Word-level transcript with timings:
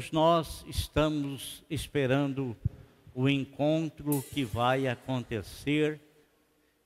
todos 0.00 0.12
nós 0.12 0.64
estamos 0.66 1.62
esperando 1.68 2.56
o 3.14 3.28
encontro 3.28 4.24
que 4.32 4.46
vai 4.46 4.88
acontecer 4.88 6.00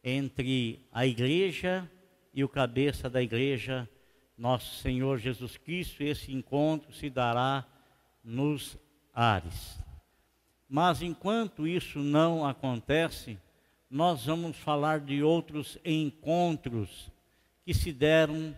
entre 0.03 0.85
a 0.91 1.07
igreja 1.07 1.89
e 2.33 2.43
o 2.43 2.49
cabeça 2.49 3.09
da 3.09 3.23
igreja, 3.23 3.89
nosso 4.37 4.81
Senhor 4.81 5.19
Jesus 5.19 5.57
Cristo. 5.57 6.03
Esse 6.03 6.33
encontro 6.33 6.93
se 6.93 7.09
dará 7.09 7.65
nos 8.25 8.77
ares. 9.15 9.79
Mas 10.69 11.01
enquanto 11.01 11.69
isso 11.69 12.01
não 12.01 12.45
acontece, 12.45 13.39
nós 13.89 14.27
vamos 14.27 14.57
falar 14.57 14.99
de 14.99 15.23
outros 15.23 15.79
encontros 15.85 17.13
que 17.65 17.73
se 17.73 17.93
deram 17.93 18.57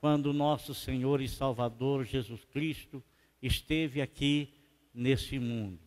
quando 0.00 0.32
nosso 0.32 0.72
Senhor 0.72 1.20
e 1.20 1.28
Salvador 1.28 2.06
Jesus 2.06 2.42
Cristo 2.46 3.04
esteve 3.42 4.00
aqui 4.00 4.52
nesse 4.92 5.38
mundo. 5.38 5.78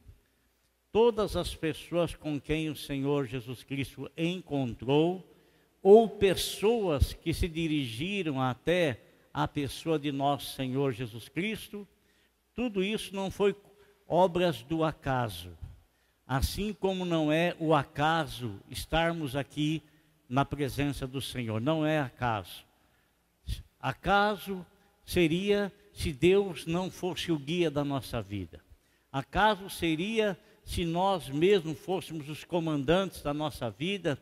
Todas 0.91 1.35
as 1.35 1.55
pessoas 1.55 2.15
com 2.15 2.39
quem 2.39 2.69
o 2.69 2.75
Senhor 2.75 3.25
Jesus 3.25 3.63
Cristo 3.63 4.11
encontrou, 4.17 5.27
ou 5.81 6.07
pessoas 6.09 7.13
que 7.13 7.33
se 7.33 7.47
dirigiram 7.47 8.41
até 8.41 9.01
a 9.33 9.47
pessoa 9.47 9.97
de 9.97 10.11
nosso 10.11 10.53
Senhor 10.55 10.91
Jesus 10.91 11.27
Cristo, 11.29 11.87
tudo 12.53 12.83
isso 12.83 13.15
não 13.15 13.31
foi 13.31 13.55
obras 14.07 14.61
do 14.63 14.83
acaso. 14.83 15.57
Assim 16.27 16.73
como 16.73 17.05
não 17.05 17.31
é 17.31 17.55
o 17.59 17.73
acaso 17.73 18.59
estarmos 18.69 19.35
aqui 19.35 19.81
na 20.29 20.45
presença 20.45 21.07
do 21.07 21.21
Senhor, 21.21 21.59
não 21.59 21.85
é 21.85 21.99
acaso. 21.99 22.65
Acaso 23.79 24.65
seria 25.05 25.73
se 25.93 26.11
Deus 26.11 26.65
não 26.65 26.89
fosse 26.89 27.31
o 27.31 27.37
guia 27.37 27.69
da 27.69 27.83
nossa 27.83 28.21
vida. 28.21 28.61
Acaso 29.11 29.69
seria 29.69 30.37
se 30.63 30.85
nós 30.85 31.27
mesmos 31.27 31.77
fôssemos 31.79 32.29
os 32.29 32.43
comandantes 32.43 33.21
da 33.21 33.33
nossa 33.33 33.69
vida 33.69 34.17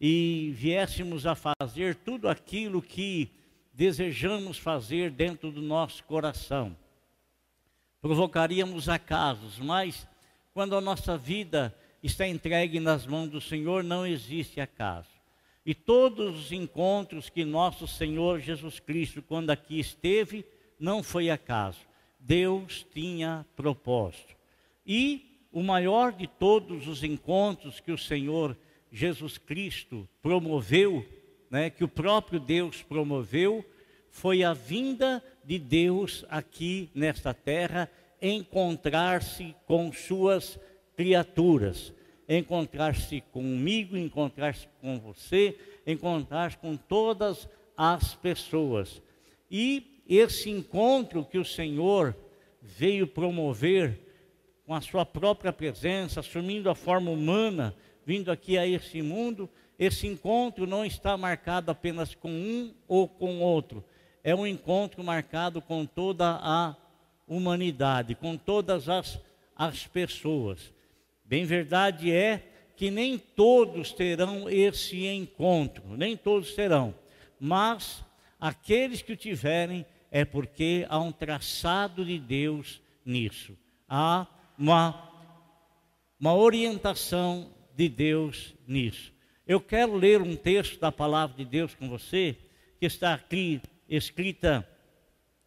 e 0.00 0.52
viéssemos 0.54 1.26
a 1.26 1.34
fazer 1.34 1.94
tudo 1.94 2.28
aquilo 2.28 2.82
que 2.82 3.30
desejamos 3.72 4.58
fazer 4.58 5.10
dentro 5.10 5.50
do 5.50 5.62
nosso 5.62 6.04
coração. 6.04 6.76
Provocaríamos 8.00 8.88
acasos, 8.88 9.58
mas 9.58 10.06
quando 10.52 10.76
a 10.76 10.80
nossa 10.80 11.16
vida 11.16 11.74
está 12.02 12.26
entregue 12.26 12.80
nas 12.80 13.06
mãos 13.06 13.28
do 13.28 13.40
Senhor, 13.40 13.82
não 13.82 14.06
existe 14.06 14.60
acaso. 14.60 15.08
E 15.64 15.74
todos 15.74 16.38
os 16.38 16.52
encontros 16.52 17.28
que 17.28 17.44
nosso 17.44 17.86
Senhor 17.86 18.40
Jesus 18.40 18.80
Cristo, 18.80 19.22
quando 19.22 19.50
aqui 19.50 19.78
esteve, 19.78 20.44
não 20.78 21.02
foi 21.02 21.30
acaso. 21.30 21.80
Deus 22.18 22.86
tinha 22.92 23.46
propósito. 23.56 24.36
E 24.86 25.46
o 25.52 25.62
maior 25.62 26.12
de 26.12 26.26
todos 26.26 26.86
os 26.86 27.02
encontros 27.02 27.80
que 27.80 27.92
o 27.92 27.98
Senhor 27.98 28.56
Jesus 28.90 29.38
Cristo 29.38 30.08
promoveu, 30.22 31.04
né, 31.50 31.70
que 31.70 31.84
o 31.84 31.88
próprio 31.88 32.40
Deus 32.40 32.82
promoveu, 32.82 33.64
foi 34.10 34.42
a 34.42 34.52
vinda 34.52 35.22
de 35.44 35.58
Deus 35.58 36.24
aqui 36.28 36.90
nesta 36.94 37.32
terra 37.32 37.90
encontrar-se 38.20 39.54
com 39.66 39.92
suas 39.92 40.58
criaturas 40.96 41.92
encontrar-se 42.28 43.22
comigo, 43.32 43.96
encontrar-se 43.96 44.68
com 44.80 44.98
você, 44.98 45.58
encontrar-se 45.86 46.58
com 46.58 46.76
todas 46.76 47.48
as 47.76 48.14
pessoas. 48.14 49.00
E 49.50 49.97
esse 50.08 50.48
encontro 50.48 51.24
que 51.24 51.38
o 51.38 51.44
Senhor 51.44 52.16
veio 52.62 53.06
promover 53.06 54.00
com 54.64 54.74
a 54.74 54.80
sua 54.80 55.04
própria 55.04 55.52
presença, 55.52 56.20
assumindo 56.20 56.70
a 56.70 56.74
forma 56.74 57.10
humana, 57.10 57.74
vindo 58.04 58.30
aqui 58.30 58.56
a 58.56 58.66
esse 58.66 59.02
mundo, 59.02 59.48
esse 59.78 60.06
encontro 60.06 60.66
não 60.66 60.84
está 60.84 61.16
marcado 61.16 61.70
apenas 61.70 62.14
com 62.14 62.30
um 62.30 62.74
ou 62.86 63.06
com 63.08 63.40
outro, 63.40 63.84
é 64.24 64.34
um 64.34 64.46
encontro 64.46 65.04
marcado 65.04 65.62
com 65.62 65.86
toda 65.86 66.38
a 66.42 66.74
humanidade, 67.26 68.14
com 68.14 68.36
todas 68.36 68.88
as, 68.88 69.20
as 69.54 69.86
pessoas. 69.86 70.72
Bem 71.24 71.44
verdade 71.44 72.10
é 72.10 72.42
que 72.76 72.90
nem 72.90 73.18
todos 73.18 73.92
terão 73.92 74.48
esse 74.48 75.06
encontro, 75.06 75.96
nem 75.96 76.16
todos 76.16 76.54
terão, 76.54 76.94
mas 77.38 78.04
aqueles 78.40 79.02
que 79.02 79.12
o 79.12 79.16
tiverem 79.16 79.84
é 80.10 80.24
porque 80.24 80.86
há 80.88 80.98
um 80.98 81.12
traçado 81.12 82.04
de 82.04 82.18
Deus 82.18 82.80
nisso, 83.04 83.56
há 83.88 84.26
uma, 84.58 85.10
uma 86.18 86.34
orientação 86.34 87.52
de 87.74 87.88
Deus 87.88 88.54
nisso. 88.66 89.12
Eu 89.46 89.60
quero 89.60 89.96
ler 89.96 90.20
um 90.20 90.36
texto 90.36 90.78
da 90.78 90.92
palavra 90.92 91.36
de 91.36 91.44
Deus 91.44 91.74
com 91.74 91.88
você, 91.88 92.36
que 92.78 92.86
está 92.86 93.14
aqui 93.14 93.60
escrita 93.88 94.68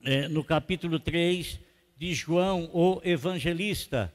é, 0.03 0.27
no 0.27 0.43
capítulo 0.43 0.99
3 0.99 1.59
de 1.97 2.13
João, 2.13 2.69
o 2.73 2.99
evangelista 3.03 4.13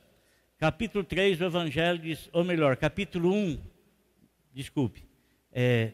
capítulo 0.58 1.04
3 1.04 1.38
do 1.38 1.44
Evangelho, 1.44 2.18
ou 2.32 2.42
melhor, 2.42 2.76
capítulo 2.76 3.32
1, 3.32 3.58
desculpe, 4.54 5.04
é, 5.52 5.92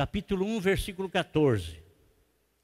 capítulo 0.00 0.46
1, 0.46 0.60
versículo 0.60 1.10
14. 1.10 1.78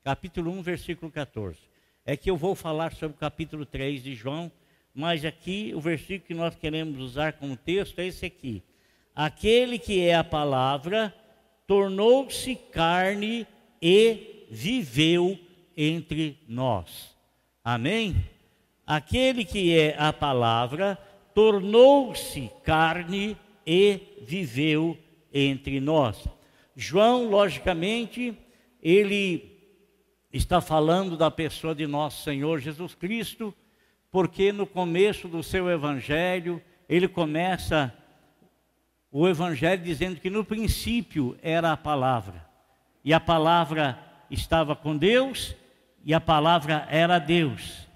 Capítulo 0.02 0.50
1, 0.52 0.62
versículo 0.62 1.12
14. 1.12 1.58
É 2.02 2.16
que 2.16 2.30
eu 2.30 2.34
vou 2.34 2.54
falar 2.54 2.94
sobre 2.94 3.14
o 3.14 3.20
capítulo 3.20 3.66
3 3.66 4.02
de 4.02 4.14
João, 4.14 4.50
mas 4.94 5.22
aqui 5.22 5.70
o 5.74 5.78
versículo 5.78 6.28
que 6.28 6.32
nós 6.32 6.56
queremos 6.56 6.98
usar 6.98 7.34
como 7.34 7.54
texto 7.54 7.98
é 7.98 8.06
esse 8.06 8.24
aqui. 8.24 8.62
Aquele 9.14 9.78
que 9.78 10.00
é 10.00 10.14
a 10.14 10.24
palavra 10.24 11.14
tornou-se 11.66 12.56
carne 12.72 13.46
e 13.82 14.46
viveu 14.50 15.38
entre 15.76 16.38
nós. 16.48 17.14
Amém? 17.62 18.16
Aquele 18.86 19.44
que 19.44 19.78
é 19.78 19.94
a 19.98 20.10
palavra 20.10 20.96
tornou-se 21.34 22.50
carne 22.64 23.36
e 23.66 24.00
viveu 24.22 24.96
entre 25.30 25.80
nós. 25.80 26.26
João, 26.76 27.30
logicamente, 27.30 28.36
ele 28.82 29.58
está 30.30 30.60
falando 30.60 31.16
da 31.16 31.30
pessoa 31.30 31.74
de 31.74 31.86
nosso 31.86 32.22
Senhor 32.22 32.60
Jesus 32.60 32.94
Cristo, 32.94 33.54
porque 34.10 34.52
no 34.52 34.66
começo 34.66 35.26
do 35.26 35.42
seu 35.42 35.70
evangelho, 35.70 36.62
ele 36.86 37.08
começa 37.08 37.92
o 39.10 39.26
Evangelho 39.26 39.82
dizendo 39.82 40.20
que 40.20 40.28
no 40.28 40.44
princípio 40.44 41.38
era 41.40 41.72
a 41.72 41.76
palavra, 41.76 42.46
e 43.02 43.14
a 43.14 43.20
palavra 43.20 43.98
estava 44.30 44.76
com 44.76 44.94
Deus, 44.94 45.56
e 46.04 46.12
a 46.12 46.20
palavra 46.20 46.86
era 46.90 47.18
Deus. 47.18 47.88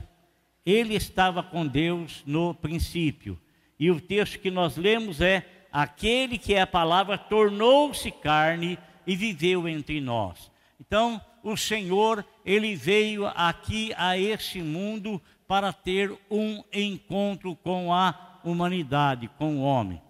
Ele 0.65 0.95
estava 0.95 1.43
com 1.43 1.67
Deus 1.67 2.23
no 2.27 2.55
princípio. 2.55 3.39
E 3.79 3.91
o 3.91 4.01
texto 4.01 4.39
que 4.39 4.51
nós 4.51 4.77
lemos 4.77 5.21
é: 5.21 5.45
aquele 5.73 6.39
que 6.39 6.55
é 6.55 6.61
a 6.61 6.67
palavra 6.67 7.17
tornou-se 7.17 8.11
carne 8.11 8.79
e 9.07 9.17
viveu 9.17 9.69
entre 9.69 10.01
nós. 10.01 10.51
Então, 10.81 11.21
o 11.43 11.57
Senhor, 11.57 12.25
ele 12.45 12.75
veio 12.75 13.27
aqui 13.27 13.93
a 13.97 14.19
esse 14.19 14.61
mundo 14.61 15.21
para 15.47 15.73
ter 15.73 16.17
um 16.31 16.63
encontro 16.73 17.57
com 17.57 17.93
a 17.93 18.41
humanidade, 18.45 19.29
com 19.39 19.57
o 19.57 19.63
homem. 19.63 20.01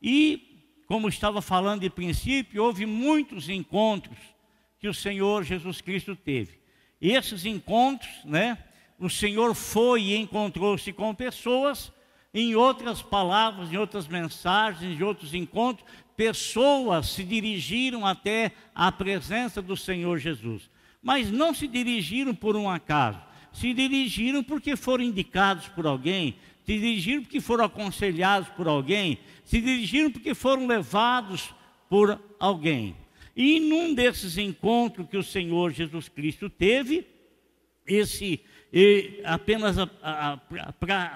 E 0.00 0.54
como 0.86 1.08
estava 1.08 1.40
falando 1.40 1.80
de 1.80 1.90
princípio, 1.90 2.62
houve 2.62 2.86
muitos 2.86 3.48
encontros 3.48 4.18
que 4.78 4.86
o 4.86 4.94
Senhor 4.94 5.42
Jesus 5.42 5.80
Cristo 5.80 6.14
teve. 6.14 6.58
Esses 7.00 7.44
encontros, 7.44 8.10
né, 8.24 8.58
o 8.98 9.08
Senhor 9.08 9.54
foi 9.54 10.02
e 10.02 10.16
encontrou-se 10.16 10.92
com 10.92 11.14
pessoas, 11.14 11.92
em 12.34 12.56
outras 12.56 13.00
palavras, 13.00 13.72
em 13.72 13.76
outras 13.76 14.08
mensagens, 14.08 15.00
em 15.00 15.02
outros 15.04 15.32
encontros, 15.32 15.86
pessoas 16.16 17.06
se 17.06 17.22
dirigiram 17.22 18.04
até 18.04 18.50
a 18.74 18.90
presença 18.90 19.62
do 19.62 19.76
Senhor 19.76 20.18
Jesus. 20.18 20.68
Mas 21.00 21.30
não 21.30 21.54
se 21.54 21.68
dirigiram 21.68 22.34
por 22.34 22.56
um 22.56 22.68
acaso, 22.68 23.20
se 23.52 23.72
dirigiram 23.72 24.42
porque 24.42 24.74
foram 24.74 25.04
indicados 25.04 25.68
por 25.68 25.86
alguém, 25.86 26.34
se 26.66 26.72
dirigiram 26.78 27.22
porque 27.22 27.40
foram 27.40 27.64
aconselhados 27.64 28.48
por 28.48 28.66
alguém, 28.66 29.18
se 29.44 29.60
dirigiram 29.60 30.10
porque 30.10 30.34
foram 30.34 30.66
levados 30.66 31.54
por 31.88 32.20
alguém. 32.40 32.96
E 33.36 33.60
num 33.60 33.94
desses 33.94 34.38
encontros 34.38 35.08
que 35.08 35.16
o 35.16 35.22
Senhor 35.22 35.70
Jesus 35.70 36.08
Cristo 36.08 36.50
teve, 36.50 37.06
esse 37.86 38.40
apenas 39.24 39.76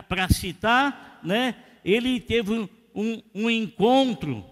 para 0.08 0.28
citar, 0.28 1.20
né, 1.24 1.54
ele 1.84 2.20
teve 2.20 2.68
um, 2.94 3.22
um 3.34 3.50
encontro 3.50 4.44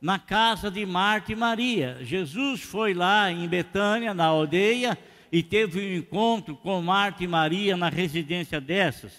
na 0.00 0.18
casa 0.18 0.70
de 0.70 0.86
Marta 0.86 1.32
e 1.32 1.36
Maria. 1.36 1.98
Jesus 2.02 2.62
foi 2.62 2.94
lá 2.94 3.30
em 3.30 3.46
Betânia, 3.48 4.14
na 4.14 4.26
aldeia, 4.26 4.96
e 5.30 5.42
teve 5.42 5.78
um 5.78 5.96
encontro 5.98 6.56
com 6.56 6.80
Marta 6.80 7.22
e 7.22 7.26
Maria 7.26 7.76
na 7.76 7.88
residência 7.88 8.60
dessas, 8.60 9.12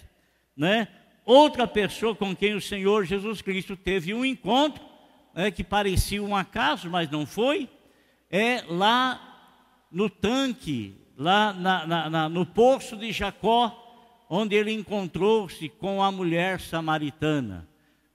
né? 0.56 0.88
Outra 1.24 1.68
pessoa 1.68 2.16
com 2.16 2.36
quem 2.36 2.56
o 2.56 2.62
Senhor 2.62 3.06
Jesus 3.06 3.42
Cristo 3.42 3.78
teve 3.78 4.14
um 4.16 4.26
encontro, 4.26 4.84
né, 5.36 5.52
que 5.52 5.64
parecia 5.64 6.24
um 6.24 6.36
acaso, 6.36 6.90
mas 6.90 7.08
não 7.12 7.28
foi, 7.28 7.70
é 8.32 8.64
lá 8.68 9.86
no 9.92 10.10
tanque, 10.10 10.96
lá 11.20 11.52
na, 11.52 11.86
na, 11.86 12.10
na, 12.10 12.30
no 12.30 12.46
poço 12.46 12.96
de 12.96 13.12
Jacó, 13.12 13.76
onde 14.30 14.56
ele 14.56 14.72
encontrou-se 14.72 15.68
com 15.68 16.02
a 16.02 16.10
mulher 16.10 16.62
samaritana. 16.62 17.68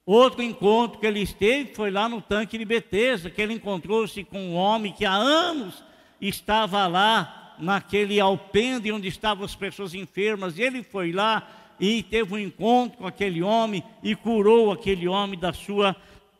Outro 0.06 0.42
encontro 0.42 0.98
que 0.98 1.06
ele 1.06 1.20
esteve 1.20 1.74
foi 1.74 1.90
lá 1.90 2.08
no 2.08 2.22
tanque 2.22 2.56
de 2.56 2.64
Betesda, 2.64 3.28
que 3.30 3.42
ele 3.42 3.52
encontrou-se 3.52 4.24
com 4.24 4.38
um 4.38 4.54
homem 4.54 4.92
que 4.92 5.04
há 5.04 5.14
anos 5.14 5.84
estava 6.20 6.86
lá 6.86 7.56
naquele 7.58 8.18
alpendre 8.18 8.90
onde 8.90 9.08
estavam 9.08 9.44
as 9.44 9.54
pessoas 9.54 9.94
enfermas. 9.94 10.58
Ele 10.58 10.82
foi 10.82 11.12
lá 11.12 11.46
e 11.78 12.02
teve 12.02 12.34
um 12.34 12.38
encontro 12.38 12.98
com 12.98 13.06
aquele 13.06 13.42
homem 13.42 13.82
e 14.02 14.14
curou 14.14 14.72
aquele 14.72 15.06
homem 15.06 15.38
da 15.38 15.52
sua 15.52 15.94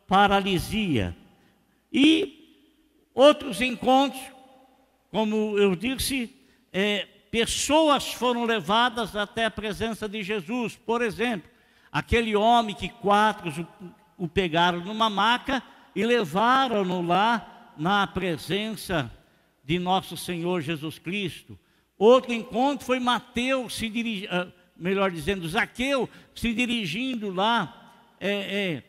paralisia. 0.07 1.15
E 1.91 2.67
outros 3.13 3.61
encontros, 3.61 4.21
como 5.11 5.57
eu 5.57 5.75
disse, 5.75 6.34
é, 6.77 7.07
pessoas 7.31 8.11
foram 8.11 8.43
levadas 8.43 9.15
até 9.15 9.45
a 9.45 9.51
presença 9.51 10.09
de 10.09 10.21
Jesus. 10.21 10.75
Por 10.75 11.01
exemplo, 11.01 11.49
aquele 11.89 12.35
homem 12.35 12.75
que 12.75 12.89
quatro 12.89 13.65
o, 14.17 14.25
o 14.25 14.27
pegaram 14.27 14.81
numa 14.81 15.09
maca 15.09 15.63
e 15.95 16.05
levaram-no 16.05 17.01
lá 17.01 17.71
na 17.77 18.05
presença 18.05 19.09
de 19.63 19.79
nosso 19.79 20.17
Senhor 20.17 20.59
Jesus 20.59 20.99
Cristo. 20.99 21.57
Outro 21.97 22.33
encontro 22.33 22.85
foi 22.85 22.99
Mateus 22.99 23.75
se 23.75 23.87
dirigindo, 23.87 24.33
ah, 24.33 24.47
melhor 24.75 25.09
dizendo, 25.09 25.47
Zaqueu 25.47 26.09
se 26.35 26.53
dirigindo 26.53 27.31
lá 27.31 27.93
é, 28.19 28.31
é, 28.31 28.83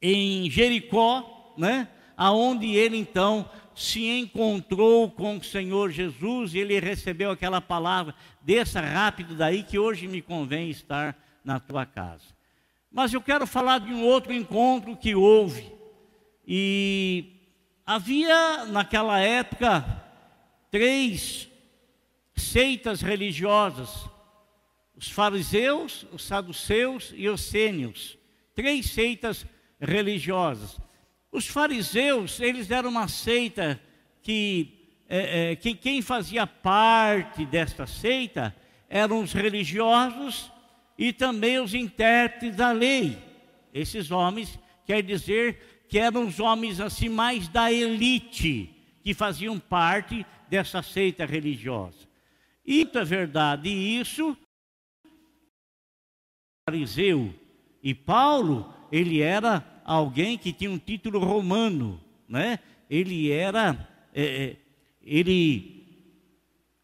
em 0.00 0.48
Jericó, 0.48 1.54
né? 1.58 1.88
Aonde 2.16 2.68
ele 2.68 2.96
então 2.96 3.50
se 3.78 4.04
encontrou 4.08 5.08
com 5.08 5.36
o 5.36 5.44
Senhor 5.44 5.92
Jesus 5.92 6.52
e 6.52 6.58
ele 6.58 6.80
recebeu 6.80 7.30
aquela 7.30 7.60
palavra: 7.60 8.12
desça 8.42 8.80
rápido 8.80 9.36
daí 9.36 9.62
que 9.62 9.78
hoje 9.78 10.08
me 10.08 10.20
convém 10.20 10.68
estar 10.68 11.16
na 11.44 11.60
tua 11.60 11.86
casa. 11.86 12.24
Mas 12.90 13.14
eu 13.14 13.22
quero 13.22 13.46
falar 13.46 13.78
de 13.78 13.92
um 13.92 14.04
outro 14.04 14.32
encontro 14.32 14.96
que 14.96 15.14
houve. 15.14 15.72
E 16.44 17.36
havia 17.86 18.64
naquela 18.64 19.20
época 19.20 20.02
três 20.72 21.48
seitas 22.34 23.00
religiosas: 23.00 24.08
os 24.96 25.08
fariseus, 25.08 26.04
os 26.10 26.24
saduceus 26.24 27.12
e 27.14 27.28
os 27.28 27.42
sênios. 27.42 28.18
Três 28.56 28.90
seitas 28.90 29.46
religiosas. 29.80 30.80
Os 31.30 31.46
fariseus, 31.46 32.40
eles 32.40 32.70
eram 32.70 32.90
uma 32.90 33.08
seita 33.08 33.80
que, 34.22 34.88
é, 35.08 35.52
é, 35.52 35.56
que 35.56 35.74
quem 35.74 36.00
fazia 36.02 36.46
parte 36.46 37.44
desta 37.44 37.86
seita 37.86 38.54
eram 38.88 39.22
os 39.22 39.32
religiosos 39.32 40.50
e 40.96 41.12
também 41.12 41.58
os 41.58 41.74
intérpretes 41.74 42.56
da 42.56 42.72
lei. 42.72 43.18
Esses 43.72 44.10
homens, 44.10 44.58
quer 44.86 45.02
dizer 45.02 45.84
que 45.88 45.98
eram 45.98 46.26
os 46.26 46.40
homens 46.40 46.80
assim 46.80 47.08
mais 47.08 47.48
da 47.48 47.70
elite, 47.70 48.74
que 49.02 49.14
faziam 49.14 49.58
parte 49.58 50.24
dessa 50.48 50.82
seita 50.82 51.24
religiosa. 51.24 52.08
Isso 52.64 52.98
é 52.98 53.04
verdade, 53.04 53.68
isso 53.68 54.36
fariseu 56.68 57.34
e 57.82 57.94
Paulo, 57.94 58.72
ele 58.90 59.20
era 59.20 59.60
alguém 59.94 60.36
que 60.36 60.52
tinha 60.52 60.70
um 60.70 60.78
título 60.78 61.18
romano, 61.18 62.00
né? 62.28 62.58
Ele 62.90 63.30
era 63.30 63.88
é, 64.14 64.22
é 64.22 64.56
ele 65.02 65.78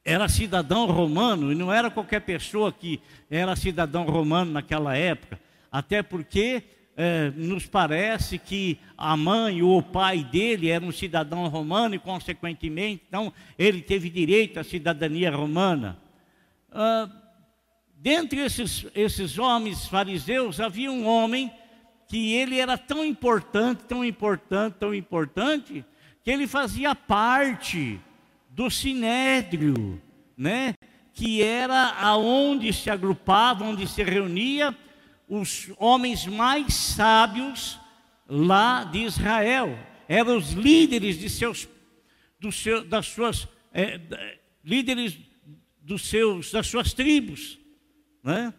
era 0.03 0.29
cidadão 0.29 0.87
romano, 0.87 1.53
e 1.53 1.55
não 1.55 1.73
era 1.73 1.91
qualquer 1.91 2.21
pessoa 2.21 2.73
que 2.73 3.01
era 3.31 3.57
cidadão 3.57 4.05
romano 4.05 4.53
naquela 4.53 4.97
época, 4.97 5.39
até 5.73 6.03
porque 6.03 6.63
é, 6.97 7.31
nos 7.31 7.67
parece 7.67 8.39
que 8.39 8.79
a 8.97 9.17
mãe 9.17 9.63
ou 9.63 9.79
o 9.79 9.83
pai 9.83 10.23
dele 10.23 10.69
era 10.69 10.85
um 10.85 10.93
cidadão 10.93 11.47
romano 11.49 11.95
e, 11.95 11.99
consequentemente, 11.99 13.03
então 13.09 13.33
ele 13.59 13.81
teve 13.83 14.09
direito 14.11 14.61
à 14.61 14.65
cidadania 14.65 15.31
romana. 15.31 15.99
Ah, 16.71 17.11
dentre 17.97 18.41
esses, 18.41 18.87
esses 18.95 19.39
homens 19.39 19.87
fariseus, 19.89 20.61
havia 20.61 20.93
um 20.93 21.07
homem 21.07 21.51
que 22.15 22.33
ele 22.33 22.61
era 22.61 22.79
tão 22.79 23.05
importante, 23.05 23.83
tão 23.89 24.05
importante, 24.05 24.77
tão 24.79 24.95
importante, 24.95 25.85
que 26.23 26.31
ele 26.31 26.47
fazia 26.47 26.95
parte 26.95 28.01
do 28.49 28.71
sinédrio, 28.71 30.01
né? 30.37 30.75
que 31.13 31.43
era 31.43 31.89
aonde 31.99 32.73
se 32.73 32.89
agrupava, 32.89 33.65
onde 33.65 33.89
se 33.89 34.01
reunia 34.05 34.79
os 35.29 35.73
homens 35.77 36.25
mais 36.25 36.73
sábios 36.73 37.81
lá 38.29 38.85
de 38.85 39.01
Israel. 39.01 39.77
Eram 40.09 40.37
os 40.37 40.53
líderes 40.53 41.19
de 41.19 41.29
seus, 41.29 41.69
do 42.39 42.53
seu, 42.53 42.85
das 42.85 43.09
suas 43.09 43.49
é, 43.73 44.01
líderes 44.65 45.19
dos 45.83 46.09
seus, 46.09 46.53
das 46.53 46.69
suas 46.69 46.93
tribos, 46.93 47.59
né? 48.23 48.55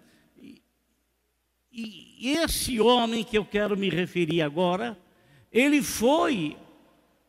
E, 1.77 2.29
esse 2.37 2.79
homem 2.79 3.21
que 3.21 3.37
eu 3.37 3.43
quero 3.43 3.75
me 3.75 3.89
referir 3.89 4.41
agora, 4.41 4.97
ele 5.51 5.81
foi 5.81 6.55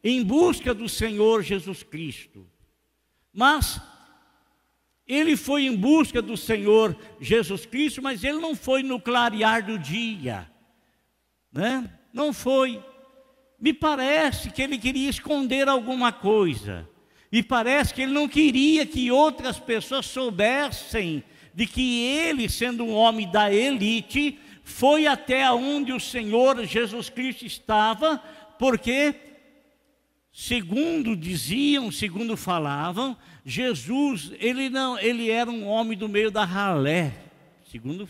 em 0.05 0.23
busca 0.23 0.73
do 0.73 0.89
Senhor 0.89 1.43
Jesus 1.43 1.83
Cristo. 1.83 2.47
Mas 3.33 3.81
ele 5.07 5.37
foi 5.37 5.67
em 5.67 5.77
busca 5.77 6.23
do 6.23 6.37
Senhor 6.37 6.97
Jesus 7.21 7.67
Cristo, 7.67 8.01
mas 8.01 8.23
ele 8.23 8.39
não 8.39 8.55
foi 8.55 8.85
no 8.85 9.01
clarear 9.01 9.67
do 9.67 9.77
dia, 9.77 10.49
né? 11.53 11.91
Não 12.13 12.33
foi. 12.33 12.81
Me 13.59 13.73
parece 13.73 14.51
que 14.51 14.63
ele 14.63 14.79
queria 14.79 15.11
esconder 15.11 15.69
alguma 15.69 16.13
coisa. 16.13 16.89
E 17.33 17.43
parece 17.43 17.93
que 17.93 18.03
ele 18.03 18.13
não 18.13 18.29
queria 18.29 18.87
que 18.87 19.11
outras 19.11 19.59
pessoas 19.59 20.07
soubessem 20.07 21.25
de 21.53 21.67
que 21.67 22.03
ele, 22.03 22.49
sendo 22.49 22.85
um 22.85 22.93
homem 22.93 23.31
da 23.31 23.53
elite, 23.53 24.39
foi 24.69 25.07
até 25.07 25.51
onde 25.51 25.93
o 25.93 26.01
Senhor 26.01 26.67
Jesus 26.67 27.09
Cristo 27.09 27.47
estava, 27.47 28.19
porque 28.59 29.15
Segundo 30.39 31.17
diziam, 31.17 31.91
segundo 31.91 32.37
falavam, 32.37 33.17
Jesus, 33.43 34.33
ele 34.39 34.69
não, 34.69 34.99
ele 34.99 35.31
era 35.31 35.51
um 35.51 35.67
homem 35.67 35.97
do 35.97 36.11
meio 36.11 36.31
da 36.31 36.45
ralé, 36.45 37.15
segundo 37.71 38.07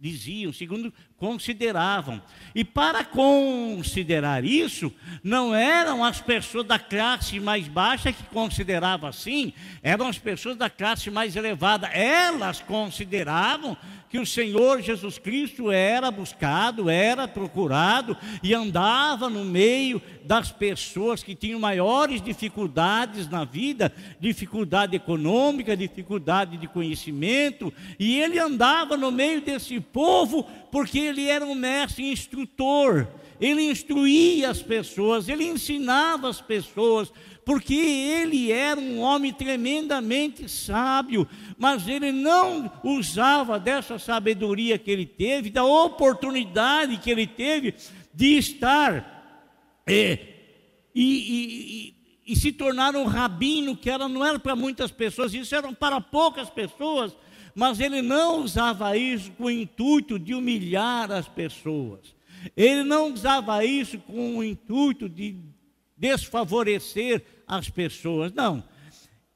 diziam, 0.00 0.50
segundo 0.50 0.90
consideravam. 1.20 2.20
E 2.54 2.64
para 2.64 3.04
considerar 3.04 4.42
isso, 4.42 4.90
não 5.22 5.54
eram 5.54 6.02
as 6.02 6.18
pessoas 6.20 6.66
da 6.66 6.78
classe 6.78 7.38
mais 7.38 7.68
baixa 7.68 8.10
que 8.10 8.22
consideravam 8.24 9.08
assim, 9.08 9.52
eram 9.82 10.08
as 10.08 10.18
pessoas 10.18 10.56
da 10.56 10.70
classe 10.70 11.10
mais 11.10 11.36
elevada. 11.36 11.88
Elas 11.88 12.60
consideravam 12.60 13.76
que 14.10 14.18
o 14.18 14.26
Senhor 14.26 14.82
Jesus 14.82 15.18
Cristo 15.18 15.70
era 15.70 16.10
buscado, 16.10 16.90
era 16.90 17.28
procurado 17.28 18.16
e 18.42 18.52
andava 18.52 19.30
no 19.30 19.44
meio 19.44 20.02
das 20.24 20.50
pessoas 20.50 21.22
que 21.22 21.32
tinham 21.32 21.60
maiores 21.60 22.20
dificuldades 22.20 23.28
na 23.28 23.44
vida, 23.44 23.92
dificuldade 24.18 24.96
econômica, 24.96 25.76
dificuldade 25.76 26.56
de 26.56 26.66
conhecimento, 26.66 27.72
e 28.00 28.20
ele 28.20 28.38
andava 28.38 28.96
no 28.96 29.12
meio 29.12 29.40
desse 29.42 29.78
povo 29.78 30.42
porque 30.72 30.98
ele 31.10 31.26
era 31.28 31.44
um 31.44 31.54
mestre 31.54 32.10
instrutor. 32.10 33.06
Ele 33.40 33.62
instruía 33.62 34.50
as 34.50 34.62
pessoas, 34.62 35.28
ele 35.28 35.44
ensinava 35.44 36.28
as 36.28 36.42
pessoas, 36.42 37.10
porque 37.44 37.74
ele 37.74 38.52
era 38.52 38.78
um 38.78 39.00
homem 39.00 39.32
tremendamente 39.32 40.46
sábio, 40.46 41.26
mas 41.56 41.88
ele 41.88 42.12
não 42.12 42.70
usava 42.84 43.58
dessa 43.58 43.98
sabedoria 43.98 44.78
que 44.78 44.90
ele 44.90 45.06
teve, 45.06 45.48
da 45.48 45.64
oportunidade 45.64 46.98
que 46.98 47.10
ele 47.10 47.26
teve 47.26 47.74
de 48.12 48.36
estar 48.36 49.20
é, 49.86 50.18
e, 50.94 51.94
e, 52.24 52.32
e, 52.32 52.36
se 52.36 52.52
tornar 52.52 52.94
um 52.94 53.04
rabino, 53.04 53.76
que 53.76 53.88
era, 53.88 54.06
não 54.08 54.24
era 54.24 54.38
para 54.38 54.54
muitas 54.54 54.90
pessoas, 54.90 55.32
isso 55.32 55.54
era 55.54 55.72
para 55.72 56.00
poucas 56.00 56.50
pessoas, 56.50 57.16
mas 57.54 57.80
ele 57.80 58.02
não 58.02 58.42
usava 58.42 58.96
isso 58.96 59.30
com 59.32 59.44
o 59.44 59.50
intuito 59.50 60.18
de 60.18 60.34
humilhar 60.34 61.10
as 61.10 61.28
pessoas. 61.28 62.14
Ele 62.56 62.82
não 62.84 63.12
usava 63.12 63.64
isso 63.64 63.98
com 63.98 64.38
o 64.38 64.44
intuito 64.44 65.08
de 65.08 65.36
desfavorecer 65.96 67.22
as 67.46 67.68
pessoas, 67.68 68.32
não. 68.32 68.64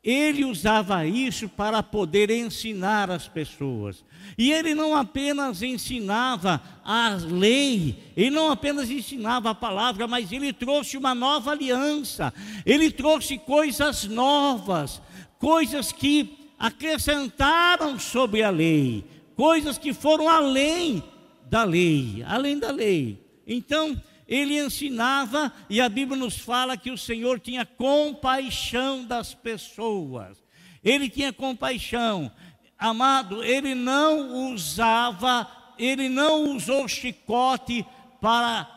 Ele 0.02 0.44
usava 0.44 1.06
isso 1.06 1.48
para 1.48 1.82
poder 1.82 2.30
ensinar 2.30 3.10
as 3.10 3.26
pessoas. 3.26 4.04
E 4.36 4.52
ele 4.52 4.74
não 4.74 4.94
apenas 4.94 5.62
ensinava 5.62 6.60
a 6.84 7.10
lei, 7.10 8.12
ele 8.16 8.30
não 8.30 8.50
apenas 8.50 8.90
ensinava 8.90 9.50
a 9.50 9.54
palavra, 9.54 10.06
mas 10.06 10.30
ele 10.30 10.52
trouxe 10.52 10.96
uma 10.96 11.14
nova 11.14 11.52
aliança, 11.52 12.32
ele 12.66 12.90
trouxe 12.90 13.38
coisas 13.38 14.04
novas, 14.04 15.00
coisas 15.38 15.92
que 15.92 16.43
acrescentaram 16.58 17.98
sobre 17.98 18.42
a 18.42 18.50
lei, 18.50 19.04
coisas 19.36 19.78
que 19.78 19.92
foram 19.92 20.28
além 20.28 21.02
da 21.46 21.64
lei, 21.64 22.24
além 22.26 22.58
da 22.58 22.70
lei. 22.70 23.22
Então, 23.46 24.00
ele 24.26 24.58
ensinava, 24.58 25.52
e 25.68 25.80
a 25.80 25.88
Bíblia 25.88 26.18
nos 26.18 26.38
fala 26.38 26.76
que 26.76 26.90
o 26.90 26.98
Senhor 26.98 27.38
tinha 27.38 27.66
compaixão 27.66 29.04
das 29.04 29.34
pessoas. 29.34 30.42
Ele 30.82 31.08
tinha 31.08 31.32
compaixão. 31.32 32.30
Amado, 32.78 33.42
ele 33.42 33.74
não 33.74 34.52
usava, 34.52 35.46
ele 35.78 36.08
não 36.08 36.54
usou 36.56 36.88
chicote 36.88 37.84
para 38.20 38.68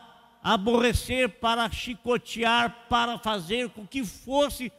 aborrecer, 0.42 1.28
para 1.28 1.70
chicotear, 1.70 2.86
para 2.88 3.18
fazer 3.18 3.70
com 3.70 3.86
que 3.86 4.04
fosse 4.04 4.70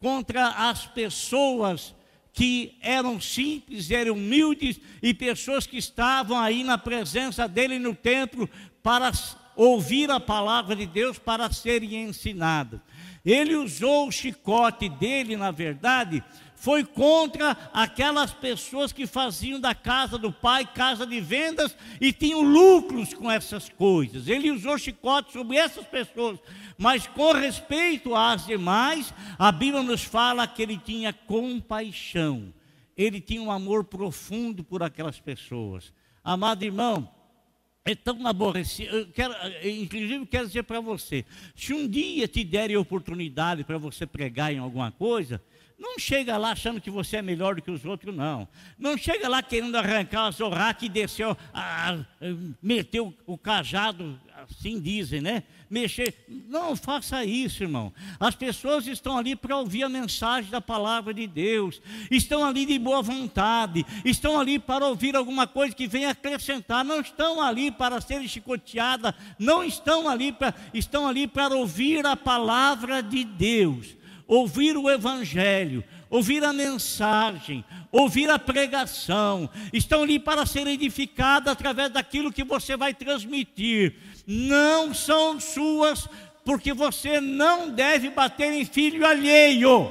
contra 0.00 0.48
as 0.48 0.86
pessoas 0.86 1.94
que 2.34 2.76
eram 2.80 3.20
simples, 3.20 3.92
eram 3.92 4.14
humildes 4.14 4.80
e 5.00 5.14
pessoas 5.14 5.68
que 5.68 5.78
estavam 5.78 6.36
aí 6.36 6.64
na 6.64 6.76
presença 6.76 7.46
dele 7.46 7.78
no 7.78 7.94
templo 7.94 8.50
para 8.82 9.12
ouvir 9.54 10.10
a 10.10 10.18
palavra 10.18 10.74
de 10.74 10.84
Deus, 10.84 11.16
para 11.16 11.50
serem 11.52 12.02
ensinadas. 12.02 12.80
Ele 13.24 13.56
usou 13.56 14.08
o 14.08 14.12
chicote 14.12 14.88
dele, 14.88 15.36
na 15.36 15.50
verdade, 15.50 16.22
foi 16.64 16.84
contra 16.84 17.56
aquelas 17.72 18.32
pessoas 18.32 18.92
que 18.92 19.06
faziam 19.06 19.60
da 19.60 19.74
casa 19.74 20.16
do 20.16 20.32
pai 20.32 20.66
casa 20.66 21.06
de 21.06 21.20
vendas 21.20 21.76
e 22.00 22.12
tinham 22.12 22.42
lucros 22.42 23.14
com 23.14 23.30
essas 23.30 23.68
coisas. 23.68 24.28
Ele 24.28 24.50
usou 24.50 24.78
chicote 24.78 25.32
sobre 25.32 25.56
essas 25.56 25.86
pessoas, 25.86 26.38
mas 26.76 27.06
com 27.06 27.32
respeito 27.32 28.14
às 28.14 28.46
demais, 28.46 29.12
a 29.38 29.52
Bíblia 29.52 29.82
nos 29.82 30.04
fala 30.04 30.46
que 30.46 30.62
ele 30.62 30.76
tinha 30.76 31.12
compaixão, 31.12 32.52
ele 32.96 33.20
tinha 33.20 33.42
um 33.42 33.50
amor 33.50 33.84
profundo 33.84 34.64
por 34.64 34.82
aquelas 34.82 35.20
pessoas. 35.20 35.92
Amado 36.22 36.62
irmão, 36.62 37.08
é 37.84 37.94
tão 37.94 38.26
aborrecido. 38.26 38.96
Eu 38.96 39.06
quero, 39.08 39.34
inclusive, 39.62 40.26
quero 40.26 40.46
dizer 40.46 40.62
para 40.62 40.80
você: 40.80 41.24
se 41.54 41.72
um 41.74 41.86
dia 41.86 42.26
te 42.26 42.42
derem 42.42 42.76
oportunidade 42.76 43.62
para 43.64 43.76
você 43.76 44.06
pregar 44.06 44.52
em 44.52 44.58
alguma 44.58 44.90
coisa, 44.90 45.40
não 45.84 45.98
chega 45.98 46.38
lá 46.38 46.52
achando 46.52 46.80
que 46.80 46.90
você 46.90 47.18
é 47.18 47.22
melhor 47.22 47.56
do 47.56 47.62
que 47.62 47.70
os 47.70 47.84
outros, 47.84 48.14
não. 48.16 48.48
Não 48.78 48.96
chega 48.96 49.28
lá 49.28 49.42
querendo 49.42 49.76
arrancar 49.76 50.26
a 50.26 50.30
zorraca 50.30 50.84
e 50.84 50.88
desceu, 50.88 51.36
meteu 52.62 53.12
o 53.26 53.36
cajado, 53.36 54.18
assim 54.34 54.80
dizem, 54.80 55.20
né? 55.20 55.42
Mexer. 55.68 56.24
Não 56.48 56.74
faça 56.74 57.24
isso, 57.24 57.62
irmão. 57.62 57.92
As 58.18 58.34
pessoas 58.34 58.86
estão 58.86 59.18
ali 59.18 59.36
para 59.36 59.56
ouvir 59.56 59.82
a 59.84 59.88
mensagem 59.88 60.50
da 60.50 60.60
palavra 60.60 61.12
de 61.12 61.26
Deus, 61.26 61.82
estão 62.10 62.44
ali 62.44 62.64
de 62.64 62.78
boa 62.78 63.02
vontade, 63.02 63.84
estão 64.04 64.40
ali 64.40 64.58
para 64.58 64.86
ouvir 64.86 65.14
alguma 65.14 65.46
coisa 65.46 65.74
que 65.74 65.86
venha 65.86 66.10
acrescentar, 66.10 66.82
não 66.82 67.00
estão 67.00 67.42
ali 67.42 67.70
para 67.70 68.00
serem 68.00 68.26
chicoteadas, 68.26 69.14
não 69.38 69.62
estão 69.62 70.08
ali 70.08 70.32
para, 70.32 70.54
estão 70.72 71.06
ali 71.06 71.26
para 71.26 71.54
ouvir 71.54 72.06
a 72.06 72.16
palavra 72.16 73.02
de 73.02 73.22
Deus 73.22 74.03
ouvir 74.26 74.76
o 74.76 74.90
Evangelho, 74.90 75.84
ouvir 76.10 76.44
a 76.44 76.52
mensagem, 76.52 77.64
ouvir 77.90 78.30
a 78.30 78.38
pregação, 78.38 79.48
estão 79.72 80.02
ali 80.02 80.18
para 80.18 80.46
ser 80.46 80.66
edificadas 80.66 81.52
através 81.52 81.90
daquilo 81.90 82.32
que 82.32 82.44
você 82.44 82.76
vai 82.76 82.94
transmitir. 82.94 83.96
Não 84.26 84.94
são 84.94 85.38
suas, 85.40 86.08
porque 86.44 86.72
você 86.72 87.20
não 87.20 87.70
deve 87.70 88.10
bater 88.10 88.52
em 88.52 88.64
filho 88.64 89.06
alheio. 89.06 89.90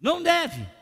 Não 0.00 0.22
deve. 0.22 0.79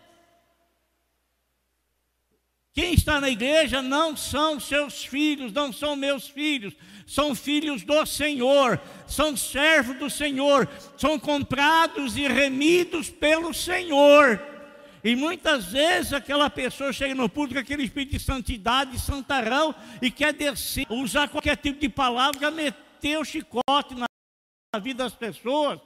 Quem 2.78 2.94
está 2.94 3.20
na 3.20 3.28
igreja 3.28 3.82
não 3.82 4.16
são 4.16 4.60
seus 4.60 5.04
filhos, 5.04 5.52
não 5.52 5.72
são 5.72 5.96
meus 5.96 6.28
filhos, 6.28 6.74
são 7.08 7.34
filhos 7.34 7.82
do 7.82 8.06
Senhor, 8.06 8.80
são 9.04 9.36
servos 9.36 9.98
do 9.98 10.08
Senhor, 10.08 10.68
são 10.96 11.18
comprados 11.18 12.16
e 12.16 12.28
remidos 12.28 13.10
pelo 13.10 13.52
Senhor. 13.52 14.40
E 15.02 15.16
muitas 15.16 15.64
vezes 15.64 16.12
aquela 16.12 16.48
pessoa 16.48 16.92
chega 16.92 17.16
no 17.16 17.28
público 17.28 17.54
com 17.54 17.60
aquele 17.62 17.82
espírito 17.82 18.12
de 18.12 18.20
santidade, 18.20 18.92
de 18.92 19.00
santarão, 19.00 19.74
e 20.00 20.08
quer 20.08 20.32
descer, 20.32 20.86
usar 20.88 21.26
qualquer 21.28 21.56
tipo 21.56 21.80
de 21.80 21.88
palavra, 21.88 22.48
meter 22.48 23.18
o 23.18 23.24
chicote 23.24 23.96
na 23.96 24.78
vida 24.80 25.02
das 25.02 25.14
pessoas. 25.14 25.80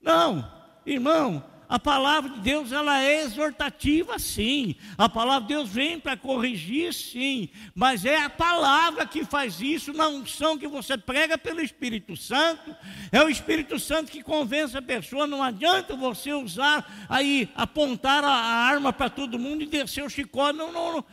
Não, 0.00 0.50
irmão, 0.86 1.44
a 1.68 1.78
palavra 1.78 2.30
de 2.30 2.40
Deus 2.40 2.72
ela 2.72 3.00
é 3.02 3.22
exortativa, 3.22 4.18
sim. 4.18 4.76
A 4.98 5.08
palavra 5.08 5.48
de 5.48 5.54
Deus 5.54 5.70
vem 5.70 5.98
para 5.98 6.16
corrigir, 6.16 6.92
sim. 6.92 7.48
Mas 7.74 8.04
é 8.04 8.22
a 8.22 8.28
palavra 8.28 9.06
que 9.06 9.24
faz 9.24 9.60
isso, 9.60 9.92
na 9.92 10.08
unção 10.08 10.58
que 10.58 10.68
você 10.68 10.98
prega 10.98 11.38
pelo 11.38 11.62
Espírito 11.62 12.16
Santo. 12.16 12.74
É 13.10 13.22
o 13.22 13.30
Espírito 13.30 13.78
Santo 13.78 14.12
que 14.12 14.22
convence 14.22 14.76
a 14.76 14.82
pessoa. 14.82 15.26
Não 15.26 15.42
adianta 15.42 15.96
você 15.96 16.32
usar 16.32 17.06
aí, 17.08 17.48
apontar 17.54 18.22
a, 18.22 18.30
arma 18.30 18.92
para 18.92 19.08
todo 19.08 19.38
mundo 19.38 19.62
e 19.62 19.66
descer 19.66 20.04
o 20.04 20.10
chicote. 20.10 20.58
Não, 20.58 20.70
não, 20.70 20.92
não. 20.92 21.04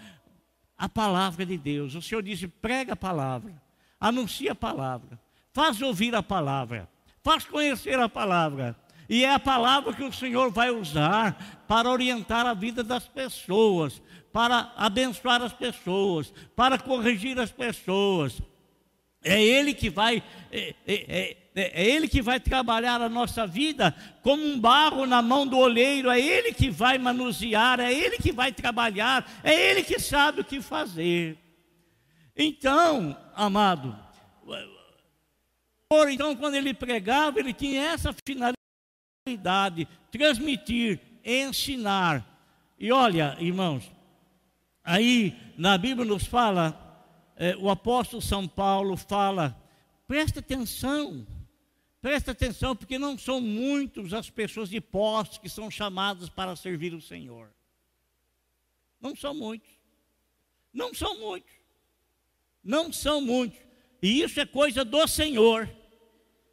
A 0.77 0.89
palavra 0.89 1.45
de 1.45 1.57
Deus. 1.57 1.95
O 1.95 2.01
Senhor 2.01 2.21
disse: 2.21 2.47
prega 2.47 2.93
a 2.93 2.97
palavra, 2.97 3.53
anuncia 3.99 4.51
a 4.51 4.55
palavra, 4.55 5.19
faz 5.53 5.81
ouvir 5.81 6.13
a 6.13 6.21
palavra, 6.21 6.89
faz 7.23 7.45
conhecer 7.45 7.97
a 7.99 8.09
palavra. 8.09 8.75
E 9.11 9.25
é 9.25 9.33
a 9.33 9.39
palavra 9.39 9.91
que 9.91 10.05
o 10.05 10.13
Senhor 10.13 10.49
vai 10.51 10.71
usar 10.71 11.65
para 11.67 11.89
orientar 11.89 12.45
a 12.45 12.53
vida 12.53 12.81
das 12.81 13.05
pessoas, 13.05 14.01
para 14.31 14.71
abençoar 14.77 15.41
as 15.41 15.51
pessoas, 15.51 16.33
para 16.55 16.77
corrigir 16.77 17.37
as 17.37 17.51
pessoas. 17.51 18.41
É 19.21 19.43
Ele 19.43 19.73
que 19.73 19.89
vai, 19.89 20.23
é, 20.49 20.73
é, 20.87 20.93
é, 20.95 21.37
é, 21.55 21.85
Ele 21.89 22.07
que 22.07 22.21
vai 22.21 22.39
trabalhar 22.39 23.01
a 23.01 23.09
nossa 23.09 23.45
vida 23.45 23.93
como 24.21 24.45
um 24.45 24.57
barro 24.57 25.05
na 25.05 25.21
mão 25.21 25.45
do 25.45 25.57
olheiro, 25.57 26.09
é 26.09 26.17
Ele 26.17 26.53
que 26.53 26.69
vai 26.69 26.97
manusear, 26.97 27.81
é 27.81 27.93
Ele 27.93 28.17
que 28.17 28.31
vai 28.31 28.53
trabalhar, 28.53 29.29
é 29.43 29.71
Ele 29.71 29.83
que 29.83 29.99
sabe 29.99 30.39
o 30.39 30.45
que 30.45 30.61
fazer. 30.61 31.37
Então, 32.33 33.17
amado, 33.35 33.93
então 36.09 36.33
quando 36.33 36.55
ele 36.55 36.73
pregava, 36.73 37.41
ele 37.41 37.51
tinha 37.51 37.91
essa 37.91 38.15
finalidade 38.25 38.60
transmitir, 40.11 40.99
ensinar. 41.23 42.27
E 42.79 42.91
olha, 42.91 43.37
irmãos, 43.39 43.91
aí 44.83 45.37
na 45.57 45.77
Bíblia 45.77 46.07
nos 46.07 46.25
fala, 46.25 47.05
é, 47.35 47.55
o 47.55 47.69
apóstolo 47.69 48.21
São 48.21 48.47
Paulo 48.47 48.97
fala, 48.97 49.55
presta 50.07 50.39
atenção, 50.39 51.25
presta 52.01 52.31
atenção, 52.31 52.75
porque 52.75 52.97
não 52.97 53.15
são 53.15 53.39
muitos 53.39 54.11
as 54.11 54.29
pessoas 54.29 54.69
de 54.69 54.81
posse 54.81 55.39
que 55.39 55.49
são 55.49 55.69
chamadas 55.69 56.27
para 56.27 56.55
servir 56.55 56.93
o 56.95 57.01
Senhor. 57.01 57.49
Não 58.99 59.15
são 59.15 59.35
muitos. 59.35 59.69
Não 60.73 60.93
são 60.95 61.19
muitos. 61.19 61.53
Não 62.63 62.91
são 62.91 63.21
muitos. 63.21 63.59
E 64.01 64.23
isso 64.23 64.39
é 64.39 64.45
coisa 64.47 64.83
do 64.83 65.07
Senhor. 65.07 65.69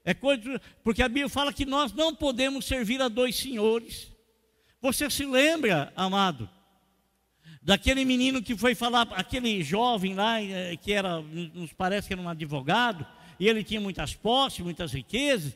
É 0.05 0.15
coisa, 0.15 0.61
porque 0.83 1.03
a 1.03 1.09
Bíblia 1.09 1.29
fala 1.29 1.53
que 1.53 1.67
nós 1.67 1.93
não 1.93 2.15
podemos 2.15 2.65
servir 2.65 3.01
a 3.03 3.09
dois 3.09 3.37
senhores. 3.37 4.11
Você 4.81 5.11
se 5.11 5.27
lembra, 5.27 5.93
amado, 5.97 6.49
daquele 7.63 8.05
menino 8.05 8.43
que 8.43 8.57
foi 8.57 8.75
falar, 8.75 9.09
aquele 9.13 9.63
jovem 9.63 10.15
lá, 10.15 10.41
eh, 10.41 10.77
que 10.77 10.93
era, 10.93 11.21
nos 11.21 11.73
parece 11.73 12.09
que 12.09 12.15
era 12.15 12.23
um 12.23 12.29
advogado, 12.29 13.07
e 13.39 13.49
ele 13.49 13.63
tinha 13.63 13.81
muitas 13.81 14.15
posses, 14.15 14.61
muitas 14.61 14.93
riquezas, 14.93 15.55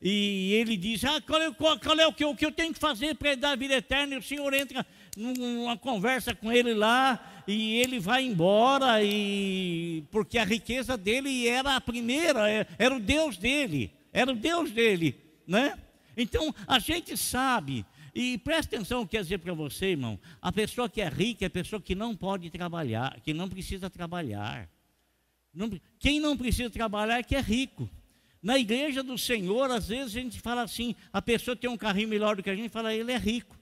e 0.00 0.52
ele 0.52 0.76
diz: 0.76 1.04
Ah, 1.04 1.20
qual 1.20 1.42
é, 1.42 1.50
qual, 1.52 1.78
qual 1.78 1.98
é 1.98 2.06
o, 2.06 2.12
que, 2.12 2.24
o 2.24 2.36
que 2.36 2.46
eu 2.46 2.52
tenho 2.52 2.72
que 2.72 2.78
fazer 2.78 3.14
para 3.16 3.34
dar 3.34 3.52
a 3.52 3.56
vida 3.56 3.74
eterna? 3.74 4.14
E 4.14 4.18
o 4.18 4.22
Senhor 4.22 4.52
entra 4.54 4.86
numa 5.18 5.76
conversa 5.76 6.34
com 6.34 6.52
ele 6.52 6.74
lá, 6.74 7.42
e 7.46 7.74
ele 7.80 7.98
vai 7.98 8.24
embora, 8.24 9.02
e 9.02 10.04
porque 10.10 10.38
a 10.38 10.44
riqueza 10.44 10.96
dele 10.96 11.48
era 11.48 11.74
a 11.74 11.80
primeira, 11.80 12.48
é, 12.48 12.66
era 12.78 12.94
o 12.94 13.00
Deus 13.00 13.36
dele, 13.36 13.90
era 14.12 14.30
o 14.30 14.36
Deus 14.36 14.70
dele, 14.70 15.16
né? 15.46 15.76
Então 16.16 16.54
a 16.66 16.78
gente 16.78 17.16
sabe, 17.16 17.84
E 18.14 18.38
presta 18.38 18.74
atenção, 18.74 19.06
quer 19.06 19.22
dizer 19.22 19.38
para 19.38 19.52
você, 19.52 19.90
irmão, 19.90 20.18
a 20.40 20.50
pessoa 20.50 20.88
que 20.88 21.00
é 21.00 21.08
rica 21.08 21.44
é 21.44 21.46
a 21.46 21.50
pessoa 21.50 21.80
que 21.80 21.94
não 21.94 22.16
pode 22.16 22.50
trabalhar, 22.50 23.20
que 23.20 23.32
não 23.32 23.48
precisa 23.48 23.90
trabalhar. 23.90 24.68
Quem 25.98 26.20
não 26.20 26.36
precisa 26.36 26.70
trabalhar 26.70 27.18
é 27.18 27.22
que 27.22 27.34
é 27.34 27.40
rico. 27.40 27.88
Na 28.42 28.58
igreja 28.58 29.02
do 29.02 29.18
Senhor, 29.18 29.70
às 29.70 29.88
vezes 29.88 30.16
a 30.16 30.20
gente 30.20 30.40
fala 30.40 30.62
assim, 30.62 30.94
a 31.12 31.20
pessoa 31.20 31.56
tem 31.56 31.68
um 31.68 31.76
carrinho 31.76 32.08
melhor 32.08 32.36
do 32.36 32.42
que 32.42 32.50
a 32.50 32.54
gente, 32.54 32.68
fala, 32.68 32.94
ele 32.94 33.10
é 33.10 33.16
rico. 33.16 33.57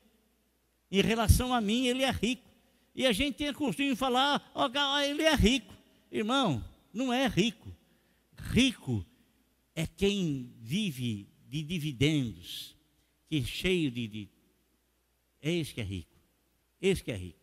Em 0.90 1.00
relação 1.00 1.52
a 1.52 1.60
mim, 1.60 1.86
ele 1.86 2.02
é 2.02 2.10
rico. 2.10 2.48
E 2.94 3.06
a 3.06 3.12
gente 3.12 3.36
tem 3.36 3.52
costume 3.52 3.90
de 3.90 3.96
falar, 3.96 4.50
oh, 4.54 4.98
ele 5.00 5.22
é 5.22 5.34
rico. 5.34 5.74
Irmão, 6.10 6.64
não 6.92 7.12
é 7.12 7.26
rico. 7.26 7.68
Rico 8.38 9.04
é 9.74 9.86
quem 9.86 10.54
vive 10.58 11.28
de 11.46 11.62
dividendos, 11.62 12.74
que 13.28 13.38
é 13.38 13.42
cheio 13.42 13.90
de, 13.90 14.08
de. 14.08 14.28
É 15.42 15.52
esse 15.52 15.74
que 15.74 15.80
é 15.80 15.84
rico. 15.84 16.16
Esse 16.80 17.04
que 17.04 17.10
é 17.10 17.16
rico. 17.16 17.38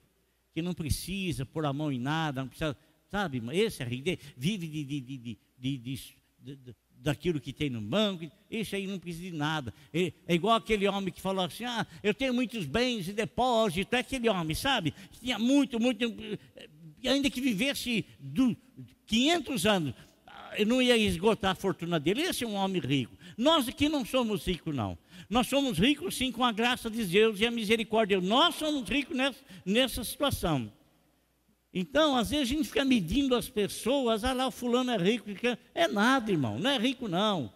Que 0.54 0.62
não 0.62 0.74
precisa 0.74 1.46
pôr 1.46 1.66
a 1.66 1.74
mão 1.74 1.92
em 1.92 2.00
nada, 2.00 2.42
não 2.42 2.48
precisa. 2.48 2.76
Sabe, 3.10 3.42
esse 3.52 3.84
é 3.84 3.86
rico. 3.86 4.06
Vive 4.36 4.68
de, 4.68 4.84
de, 4.84 5.02
de, 5.02 5.38
de, 5.60 5.78
de 5.78 6.76
daquilo 7.04 7.40
que 7.40 7.52
tem 7.52 7.70
no 7.70 7.82
banco, 7.82 8.32
esse 8.50 8.76
aí 8.76 8.88
não 8.88 8.98
precisa 8.98 9.30
de 9.30 9.38
nada. 9.38 9.74
É, 9.94 10.14
é, 10.28 10.34
igual 10.34 10.56
aquele 10.56 10.88
homem 10.88 11.14
que 11.14 11.22
falou 11.22 11.44
assim: 11.44 11.66
ah, 11.66 11.86
eu 12.02 12.14
tenho 12.14 12.34
muitos 12.34 12.66
bens 12.66 13.08
e 13.08 13.14
depósito. 13.14 13.96
É 13.96 14.00
aquele 14.00 14.30
homem, 14.30 14.56
sabe? 14.56 14.92
Que 15.12 15.20
tinha 15.20 15.38
muito, 15.38 15.80
muito. 15.80 16.12
Ainda 17.06 17.30
que 17.30 17.42
vivesse 17.42 18.06
do, 18.18 18.56
500 19.06 19.66
anos, 19.66 19.94
não 20.66 20.82
ia 20.82 20.96
esgotar 20.96 21.52
a 21.52 21.56
fortuna 21.56 22.00
dele. 22.00 22.22
Esse 22.22 22.46
é 22.46 22.48
um 22.48 22.56
homem 22.56 22.82
rico. 22.82 23.16
Nós 23.38 23.68
aqui 23.68 23.90
não 23.90 24.06
somos 24.06 24.46
ricos, 24.46 24.74
não. 24.74 24.98
Nós 25.30 25.48
somos 25.48 25.78
ricos, 25.78 26.16
sim, 26.16 26.32
com 26.32 26.44
a 26.44 26.52
graça 26.52 26.90
de 26.90 27.04
Deus 27.06 27.40
e 27.40 27.46
a 27.46 27.52
misericórdia. 27.52 28.22
Nós 28.22 28.56
somos 28.56 28.88
ricos 28.88 29.16
nessa, 29.16 29.40
nessa 29.66 30.04
situação. 30.04 30.72
Então, 31.74 32.16
às 32.16 32.30
vezes 32.30 32.52
a 32.52 32.56
gente 32.56 32.68
fica 32.68 32.86
medindo 32.86 33.36
as 33.36 33.50
pessoas, 33.50 34.24
ah 34.24 34.32
lá, 34.32 34.48
o 34.48 34.52
fulano 34.52 34.92
é 34.92 34.98
rico. 34.98 35.30
É 35.74 35.88
nada, 35.88 36.32
irmão, 36.32 36.60
não 36.60 36.70
é 36.70 36.78
rico, 36.78 37.08
não. 37.08 37.52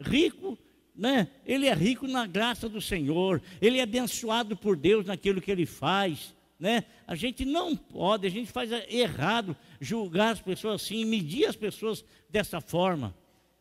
Rico, 0.00 0.58
né? 0.94 1.28
Ele 1.44 1.66
é 1.66 1.74
rico 1.74 2.06
na 2.06 2.26
graça 2.26 2.68
do 2.68 2.80
Senhor, 2.80 3.42
ele 3.60 3.78
é 3.78 3.82
abençoado 3.82 4.56
por 4.56 4.76
Deus 4.76 5.04
naquilo 5.04 5.40
que 5.40 5.50
ele 5.50 5.66
faz. 5.66 6.34
Né? 6.58 6.84
A 7.06 7.14
gente 7.14 7.44
não 7.44 7.76
pode, 7.76 8.26
a 8.26 8.30
gente 8.30 8.50
faz 8.50 8.70
errado 8.88 9.56
julgar 9.80 10.32
as 10.32 10.40
pessoas 10.40 10.82
assim, 10.82 11.04
medir 11.04 11.46
as 11.46 11.56
pessoas 11.56 12.04
dessa 12.30 12.60
forma. 12.60 13.14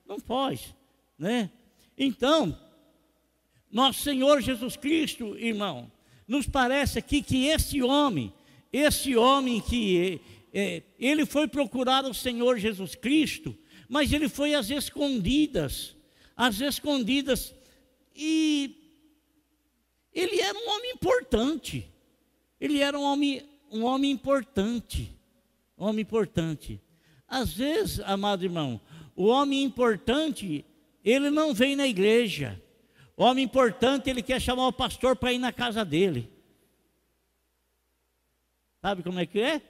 Não 0.05 0.19
pode, 0.19 0.73
né? 1.17 1.49
Então, 1.97 2.57
nosso 3.69 4.01
Senhor 4.01 4.39
Jesus 4.41 4.77
Cristo, 4.77 5.37
irmão, 5.37 5.91
nos 6.27 6.47
parece 6.47 6.99
aqui 6.99 7.21
que 7.21 7.47
esse 7.47 7.81
homem, 7.81 8.31
esse 8.73 9.15
homem 9.15 9.61
que 9.61 10.19
é, 10.51 10.81
ele 10.99 11.27
foi 11.27 11.47
procurar 11.47 12.03
o 12.05 12.13
Senhor 12.13 12.57
Jesus 12.57 12.95
Cristo, 12.95 13.55
mas 13.87 14.11
ele 14.11 14.27
foi 14.27 14.55
às 14.55 14.71
escondidas, 14.71 15.95
às 16.35 16.59
escondidas, 16.59 17.53
e 18.15 18.75
ele 20.11 20.41
era 20.41 20.57
um 20.57 20.69
homem 20.71 20.91
importante, 20.91 21.87
ele 22.59 22.79
era 22.79 22.97
um 22.97 23.03
homem, 23.03 23.43
um 23.71 23.83
homem 23.83 24.09
importante, 24.09 25.15
um 25.77 25.85
homem 25.85 26.01
importante. 26.01 26.81
Às 27.27 27.53
vezes, 27.53 27.99
amado 27.99 28.43
irmão, 28.43 28.81
o 29.15 29.25
homem 29.25 29.63
importante, 29.63 30.65
ele 31.05 31.29
não 31.29 31.53
vem 31.53 31.75
na 31.75 31.87
igreja. 31.87 32.59
O 33.15 33.23
homem 33.23 33.45
importante, 33.45 34.09
ele 34.09 34.23
quer 34.23 34.41
chamar 34.41 34.67
o 34.67 34.73
pastor 34.73 35.15
para 35.15 35.33
ir 35.33 35.37
na 35.37 35.51
casa 35.51 35.85
dele. 35.85 36.32
Sabe 38.83 39.01
como 39.01 39.17
é 39.17 39.25
que 39.25 39.39
é? 39.39 39.61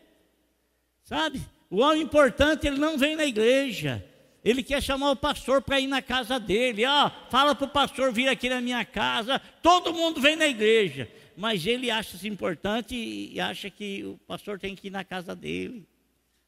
Sabe? 1.03 1.39
O 1.69 1.81
homem 1.81 2.01
importante, 2.01 2.65
ele 2.65 2.79
não 2.79 2.97
vem 2.97 3.15
na 3.15 3.23
igreja. 3.23 4.03
Ele 4.43 4.63
quer 4.63 4.81
chamar 4.81 5.11
o 5.11 5.15
pastor 5.15 5.61
para 5.61 5.79
ir 5.79 5.85
na 5.85 6.01
casa 6.01 6.39
dele. 6.39 6.83
Ó, 6.83 7.05
oh, 7.05 7.29
fala 7.29 7.53
para 7.53 7.67
o 7.67 7.69
pastor 7.69 8.11
vir 8.11 8.27
aqui 8.27 8.49
na 8.49 8.59
minha 8.59 8.83
casa. 8.83 9.37
Todo 9.61 9.93
mundo 9.93 10.19
vem 10.19 10.35
na 10.35 10.47
igreja. 10.47 11.07
Mas 11.37 11.63
ele 11.67 11.91
acha 11.91 12.15
isso 12.15 12.27
importante 12.27 12.95
e 12.95 13.39
acha 13.39 13.69
que 13.69 14.03
o 14.03 14.17
pastor 14.25 14.59
tem 14.59 14.75
que 14.75 14.87
ir 14.87 14.89
na 14.89 15.03
casa 15.03 15.35
dele. 15.35 15.87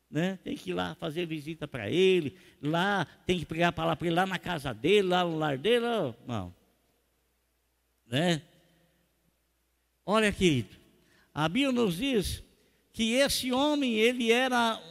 Né? 0.09 0.39
Tem 0.43 0.57
que 0.57 0.71
ir 0.71 0.73
lá 0.73 0.95
fazer 0.95 1.27
visita 1.27 1.67
para 1.67 1.87
ele. 1.87 2.35
Lá, 2.59 3.05
tem 3.27 3.37
que 3.37 3.45
pregar 3.45 3.69
a 3.69 3.73
palavra 3.73 3.97
para 3.97 4.07
ele 4.07 4.15
lá 4.15 4.25
na 4.25 4.39
casa 4.39 4.73
dele, 4.73 5.09
lá 5.09 5.23
no 5.23 5.37
lar 5.37 5.55
dele. 5.55 5.85
Não. 6.25 6.51
Né? 8.07 8.41
Olha, 10.03 10.31
querido. 10.31 10.75
A 11.31 11.47
Bíblia 11.47 11.71
nos 11.71 11.97
diz 11.97 12.43
que 12.95 13.11
esse 13.15 13.51
homem, 13.51 13.95
ele 13.95 14.31
era 14.31 14.81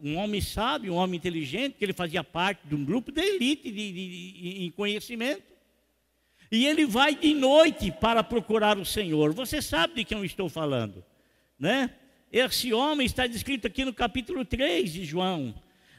um 0.00 0.16
homem 0.16 0.40
sábio, 0.40 0.92
um 0.92 0.96
homem 0.96 1.16
inteligente, 1.16 1.76
que 1.78 1.84
ele 1.84 1.92
fazia 1.92 2.24
parte 2.24 2.66
de 2.66 2.74
um 2.74 2.84
grupo 2.84 3.12
de 3.12 3.20
elite 3.20 3.70
de, 3.70 3.92
de, 3.92 4.32
de, 4.32 4.64
em 4.64 4.70
conhecimento. 4.72 5.44
E 6.50 6.66
ele 6.66 6.84
vai 6.84 7.14
de 7.14 7.32
noite 7.32 7.92
para 7.92 8.24
procurar 8.24 8.76
o 8.76 8.84
Senhor. 8.84 9.32
Você 9.32 9.62
sabe 9.62 9.94
de 9.94 10.04
quem 10.04 10.18
eu 10.18 10.24
estou 10.24 10.48
falando, 10.48 11.04
né? 11.56 11.94
Esse 12.32 12.74
homem 12.74 13.06
está 13.06 13.24
descrito 13.24 13.68
aqui 13.68 13.84
no 13.84 13.94
capítulo 13.94 14.44
3 14.44 14.92
de 14.92 15.04
João. 15.04 15.54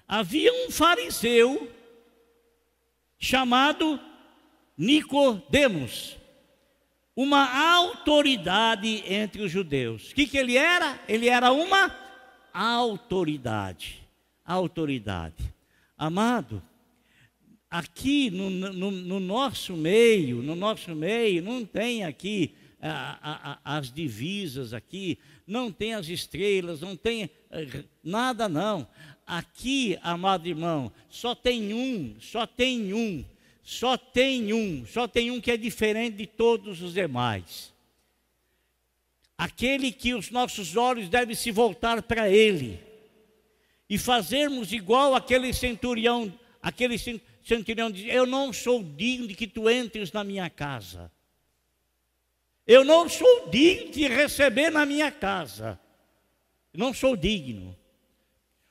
Havia 0.06 0.52
um 0.52 0.70
fariseu 0.70 1.72
chamado 3.18 3.98
Nicodemos 4.78 6.18
uma 7.15 7.75
autoridade 7.78 9.04
entre 9.08 9.41
os 9.41 9.51
judeus. 9.51 10.12
O 10.12 10.15
que, 10.15 10.28
que 10.28 10.38
ele 10.38 10.58
era? 10.58 10.99
Ele 11.08 11.30
era 11.30 11.51
uma 11.51 11.95
autoridade. 12.54 14.04
Autoridade. 14.43 15.54
Amado, 15.97 16.62
aqui 17.69 18.30
no, 18.30 18.49
no, 18.49 18.91
no, 18.91 19.19
nosso 19.19 19.73
meio, 19.73 20.41
no 20.41 20.56
nosso 20.56 20.93
meio, 20.93 21.41
não 21.41 21.65
tem 21.65 22.04
aqui 22.04 22.54
a, 22.82 23.60
a, 23.63 23.78
as 23.78 23.91
divisas 23.91 24.73
aqui, 24.73 25.17
não 25.47 25.71
tem 25.71 25.93
as 25.93 26.10
estrelas, 26.10 26.82
não 26.82 26.95
tem 26.95 27.30
eh, 27.49 27.84
nada 28.04 28.49
não. 28.49 28.88
Aqui, 29.25 29.97
amado 30.04 30.47
irmão, 30.47 30.91
só 31.10 31.34
tem 31.34 31.73
um, 31.73 32.15
só 32.19 32.45
tem 32.45 32.93
um 32.93 33.23
só 33.65 33.97
tem 33.97 34.54
um, 34.54 34.86
só 34.86 35.08
tem 35.08 35.32
um 35.32 35.41
que 35.41 35.49
é 35.49 35.58
diferente 35.58 36.17
de 36.17 36.28
todos 36.28 36.84
os 36.84 36.93
demais. 36.93 37.73
Aquele 39.36 39.91
que 39.91 40.13
os 40.13 40.30
nossos 40.30 40.78
olhos 40.78 41.10
devem 41.10 41.36
se 41.36 41.49
voltar 41.49 42.04
para 42.04 42.30
ele 42.30 42.80
e 43.89 43.97
fazermos 43.97 44.71
igual 44.71 45.15
aquele 45.15 45.51
centurião, 45.51 46.32
aquele 46.62 46.95
centurião 47.43 47.89
diz: 47.89 48.06
Eu 48.08 48.28
não 48.28 48.54
sou 48.54 48.84
digno 48.84 49.28
de 49.28 49.34
que 49.34 49.47
tu 49.47 49.67
entres 49.67 50.12
na 50.12 50.23
minha 50.23 50.47
casa. 50.47 51.12
Eu 52.67 52.86
não 52.86 53.10
sou 53.10 53.49
digno 53.49 53.91
de 53.91 54.08
receber 54.08 54.69
na 54.69 54.86
minha 54.86 55.12
casa. 55.12 55.80
não 56.71 56.93
sou 56.93 57.17
digno. 57.17 57.75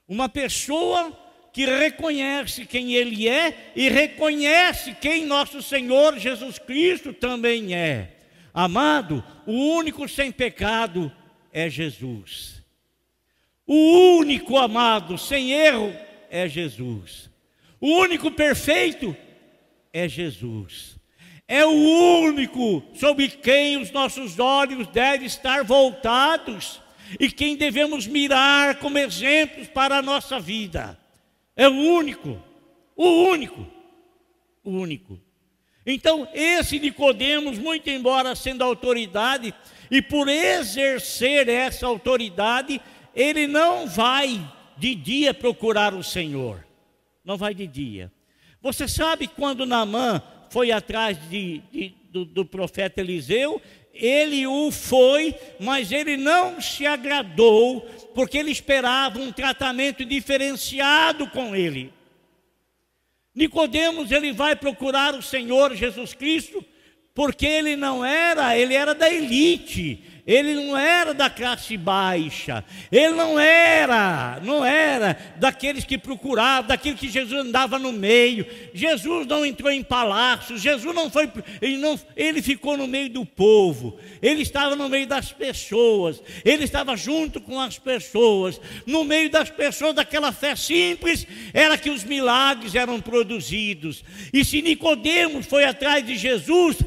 Uma 0.07 0.29
pessoa 0.29 1.24
que 1.55 1.65
reconhece 1.67 2.67
quem 2.67 2.95
Ele 2.95 3.29
é 3.29 3.71
e 3.77 3.89
reconhece 3.89 4.93
quem 5.01 5.25
nosso 5.25 5.63
Senhor 5.63 6.19
Jesus 6.19 6.59
Cristo 6.59 7.13
também 7.13 7.73
é. 7.73 8.17
Amado, 8.53 9.25
o 9.47 9.53
único 9.53 10.09
sem 10.09 10.33
pecado 10.33 11.13
é 11.53 11.71
Jesus. 11.71 12.61
O 13.65 14.19
único 14.19 14.59
amado 14.59 15.17
sem 15.17 15.53
erro 15.53 15.95
é 16.29 16.49
Jesus. 16.49 17.31
O 17.81 18.01
único 18.01 18.33
perfeito 18.33 19.17
é 19.93 20.09
Jesus. 20.09 20.97
É 21.47 21.65
o 21.65 21.71
único 21.71 22.83
sobre 22.95 23.29
quem 23.29 23.77
os 23.77 23.93
nossos 23.93 24.41
olhos 24.41 24.89
devem 24.89 25.29
estar 25.29 25.63
voltados 25.63 26.81
e 27.21 27.31
quem 27.31 27.55
devemos 27.55 28.09
mirar 28.09 28.81
como 28.81 28.99
exemplos 28.99 29.69
para 29.69 29.99
a 29.99 30.03
nossa 30.03 30.41
vida. 30.41 30.99
É 31.57 31.69
o 31.69 31.73
único, 31.73 32.43
o 32.97 33.07
único, 33.29 33.67
o 34.63 34.71
único. 34.71 35.21
Então, 35.87 36.27
esse 36.33 36.79
Nicodemos, 36.79 37.59
muito 37.59 37.91
embora 37.91 38.35
sendo 38.35 38.63
autoridade, 38.65 39.55
e 39.91 40.01
por 40.01 40.29
exercer 40.29 41.49
essa 41.49 41.87
autoridade, 41.87 42.81
ele 43.15 43.47
não 43.47 43.87
vai 43.87 44.41
de 44.77 44.95
dia 44.95 45.35
procurar 45.35 45.95
o 45.95 46.03
Senhor. 46.03 46.65
Não 47.25 47.37
vai 47.37 47.55
de 47.55 47.67
dia. 47.67 48.11
Você 48.61 48.89
sabe 48.89 49.29
quando 49.29 49.67
Naamã 49.67 50.23
foi 50.51 50.73
atrás 50.73 51.19
de, 51.29 51.59
de, 51.71 51.95
do, 52.11 52.25
do 52.25 52.45
profeta 52.45 53.01
Eliseu, 53.01 53.61
ele 53.95 54.47
o 54.47 54.71
foi, 54.71 55.35
mas 55.59 55.93
ele 55.93 56.17
não 56.17 56.61
se 56.61 56.87
agradou, 56.87 57.81
porque 58.15 58.39
ele 58.39 58.51
esperava 58.51 59.19
um 59.19 59.33
tratamento 59.33 60.05
diferenciado 60.05 61.29
com 61.29 61.55
ele. 61.55 61.93
Nicodemos, 63.35 64.11
ele 64.11 64.33
vai 64.33 64.55
procurar 64.55 65.15
o 65.15 65.23
Senhor 65.23 65.75
Jesus 65.75 66.15
Cristo 66.15 66.65
porque 67.15 67.47
ele 67.47 67.77
não 67.77 68.05
era, 68.05 68.59
ele 68.59 68.75
era 68.75 68.93
da 68.95 69.09
elite, 69.09 70.03
ele 70.27 70.55
não 70.55 70.77
era 70.77 71.13
da 71.13 71.29
classe 71.29 71.77
baixa, 71.77 72.65
ele 72.91 73.13
não 73.13 73.39
era, 73.39 74.41
não 74.43 74.65
era 74.65 75.19
daqueles 75.37 75.85
que 75.85 75.99
procuravam, 75.99 76.69
daqueles 76.69 76.99
que 76.99 77.11
Jesus 77.11 77.47
andava 77.47 77.79
no 77.79 77.93
meio. 77.93 78.47
Jesus 78.73 79.27
não 79.27 79.45
entrou 79.45 79.71
em 79.71 79.83
palácios, 79.83 80.63
Jesus 80.63 80.95
não 80.95 81.11
foi, 81.11 81.31
ele, 81.61 81.77
não, 81.77 82.01
ele 82.17 82.41
ficou 82.41 82.75
no 82.75 82.87
meio 82.87 83.11
do 83.11 83.27
povo, 83.27 83.99
ele 84.23 84.41
estava 84.41 84.75
no 84.75 84.89
meio 84.89 85.07
das 85.07 85.31
pessoas, 85.31 86.23
ele 86.43 86.65
estava 86.65 86.97
junto 86.97 87.39
com 87.39 87.61
as 87.61 87.79
pessoas, 87.79 88.59
no 88.87 89.05
meio 89.05 89.29
das 89.29 89.51
pessoas, 89.51 89.95
daquela 89.95 90.33
fé 90.33 90.57
simples, 90.57 91.27
era 91.53 91.77
que 91.77 91.91
os 91.91 92.03
milagres 92.03 92.75
eram 92.75 92.99
produzidos. 92.99 94.03
E 94.33 94.43
se 94.43 94.63
Nicodemos 94.63 95.45
foi 95.45 95.65
atrás 95.65 96.05
de 96.07 96.17
Jesus, 96.17 96.79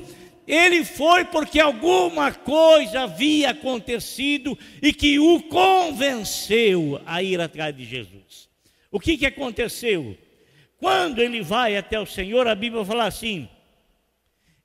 ele 0.47 0.85
foi 0.85 1.25
porque 1.25 1.59
alguma 1.59 2.31
coisa 2.31 3.01
havia 3.01 3.49
acontecido 3.49 4.57
e 4.81 4.93
que 4.93 5.19
o 5.19 5.43
convenceu 5.43 7.01
a 7.05 7.21
ir 7.21 7.41
atrás 7.41 7.75
de 7.75 7.83
Jesus. 7.83 8.47
O 8.89 8.97
que, 8.97 9.17
que 9.17 9.25
aconteceu? 9.25 10.17
Quando 10.77 11.19
ele 11.19 11.41
vai 11.41 11.75
até 11.75 11.99
o 11.99 12.05
Senhor, 12.05 12.47
a 12.47 12.55
Bíblia 12.55 12.85
fala 12.85 13.05
assim: 13.05 13.49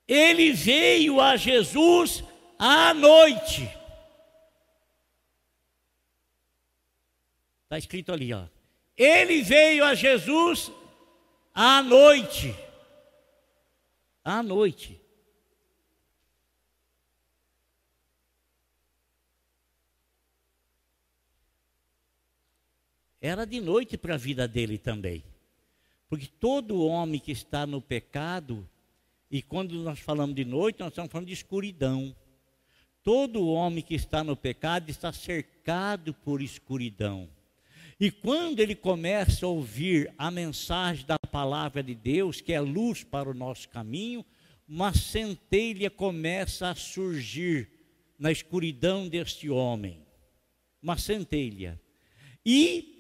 ele 0.07 0.53
veio 0.53 1.21
a 1.21 1.37
Jesus 1.37 2.23
à 2.57 2.95
noite. 2.95 3.69
Está 7.65 7.79
escrito 7.79 8.13
ali, 8.13 8.33
ó. 8.33 8.45
Ele 8.97 9.43
veio 9.43 9.85
a 9.85 9.95
Jesus 9.95 10.71
à 11.53 11.83
noite. 11.83 12.55
À 14.23 14.45
noite. 14.45 15.02
Era 23.23 23.47
de 23.47 23.61
noite 23.61 23.97
para 23.97 24.15
a 24.15 24.19
vida 24.19 24.49
dele 24.49 24.77
também. 24.77 25.23
Porque 26.09 26.27
todo 26.27 26.85
homem 26.85 27.21
que 27.21 27.31
está 27.31 27.65
no 27.65 27.81
pecado, 27.81 28.69
e 29.31 29.41
quando 29.41 29.77
nós 29.77 30.01
falamos 30.01 30.35
de 30.35 30.45
noite, 30.45 30.81
nós 30.81 30.89
estamos 30.89 31.11
falando 31.11 31.29
de 31.29 31.33
escuridão. 31.33 32.15
Todo 33.05 33.47
homem 33.47 33.83
que 33.83 33.95
está 33.95 34.25
no 34.25 34.37
pecado 34.37 34.91
está 34.91 35.13
cercado 35.13 36.13
por 36.13 36.43
escuridão. 36.43 37.29
E 37.99 38.11
quando 38.11 38.59
ele 38.59 38.75
começa 38.75 39.47
a 39.47 39.49
ouvir 39.49 40.13
a 40.19 40.29
mensagem 40.29 41.07
da 41.07 41.17
palavra 41.17 41.81
de 41.81 41.95
Deus, 41.95 42.41
que 42.41 42.53
é 42.53 42.61
luz 42.61 43.05
para 43.05 43.31
o 43.31 43.35
nosso 43.35 43.69
caminho, 43.69 44.25
uma 44.69 44.93
centelha 44.93 45.89
começa 45.89 46.69
a 46.69 46.75
surgir 46.75 47.71
na 48.19 48.33
escuridão 48.33 49.09
deste 49.09 49.49
homem. 49.49 50.01
Uma 50.83 50.99
centelha. 50.99 51.81
E 52.45 52.92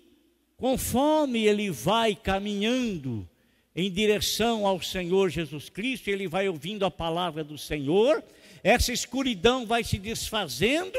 Conforme 0.63 1.45
ele 1.45 1.73
vai 1.73 2.15
caminhando 2.15 3.29
em 3.75 3.91
direção 3.91 4.65
ao 4.65 4.81
Senhor 4.81 5.29
Jesus 5.29 5.69
Cristo, 5.69 6.07
ele 6.07 6.29
vai 6.29 6.49
ouvindo 6.49 6.87
a 6.87 6.91
palavra 6.91 7.43
do 7.43 7.59
Senhor, 7.59 8.23
essa 8.63 8.93
escuridão 8.93 9.67
vai 9.67 9.83
se 9.83 9.99
desfazendo, 9.99 10.97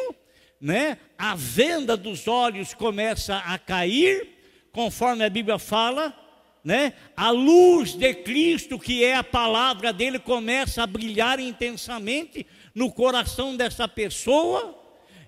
né? 0.60 0.98
A 1.18 1.34
venda 1.34 1.96
dos 1.96 2.28
olhos 2.28 2.74
começa 2.74 3.38
a 3.38 3.58
cair, 3.58 4.28
conforme 4.74 5.24
a 5.24 5.30
Bíblia 5.30 5.58
fala, 5.58 6.14
né? 6.62 6.92
A 7.16 7.30
luz 7.30 7.94
de 7.94 8.14
Cristo, 8.16 8.78
que 8.78 9.02
é 9.02 9.16
a 9.16 9.24
palavra 9.24 9.94
dele, 9.94 10.20
começa 10.20 10.84
a 10.84 10.88
brilhar 10.88 11.40
intensamente 11.40 12.46
no 12.76 12.92
coração 12.92 13.56
dessa 13.56 13.88
pessoa. 13.88 14.78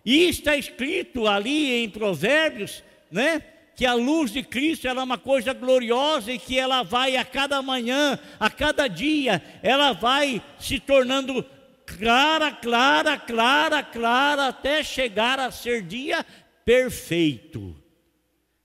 E 0.04 0.28
está 0.28 0.58
escrito 0.58 1.26
ali 1.26 1.86
em 1.86 1.89
Provérbios, 1.89 2.84
né? 3.10 3.41
Que 3.76 3.86
a 3.86 3.94
luz 3.94 4.32
de 4.32 4.42
Cristo 4.42 4.88
era 4.88 5.04
uma 5.04 5.18
coisa 5.18 5.54
gloriosa 5.54 6.32
e 6.32 6.40
que 6.40 6.58
ela 6.58 6.82
vai 6.82 7.18
a 7.18 7.26
cada 7.26 7.62
manhã, 7.62 8.18
a 8.40 8.50
cada 8.50 8.88
dia, 8.88 9.42
ela 9.62 9.92
vai 9.92 10.42
se 10.58 10.80
tornando 10.80 11.46
clara, 11.86 12.52
clara, 12.52 13.18
clara, 13.18 13.84
clara, 13.84 14.48
até 14.48 14.84
chegar 14.84 15.40
a 15.40 15.52
ser 15.52 15.82
dia 15.82 16.26
perfeito. 16.64 17.76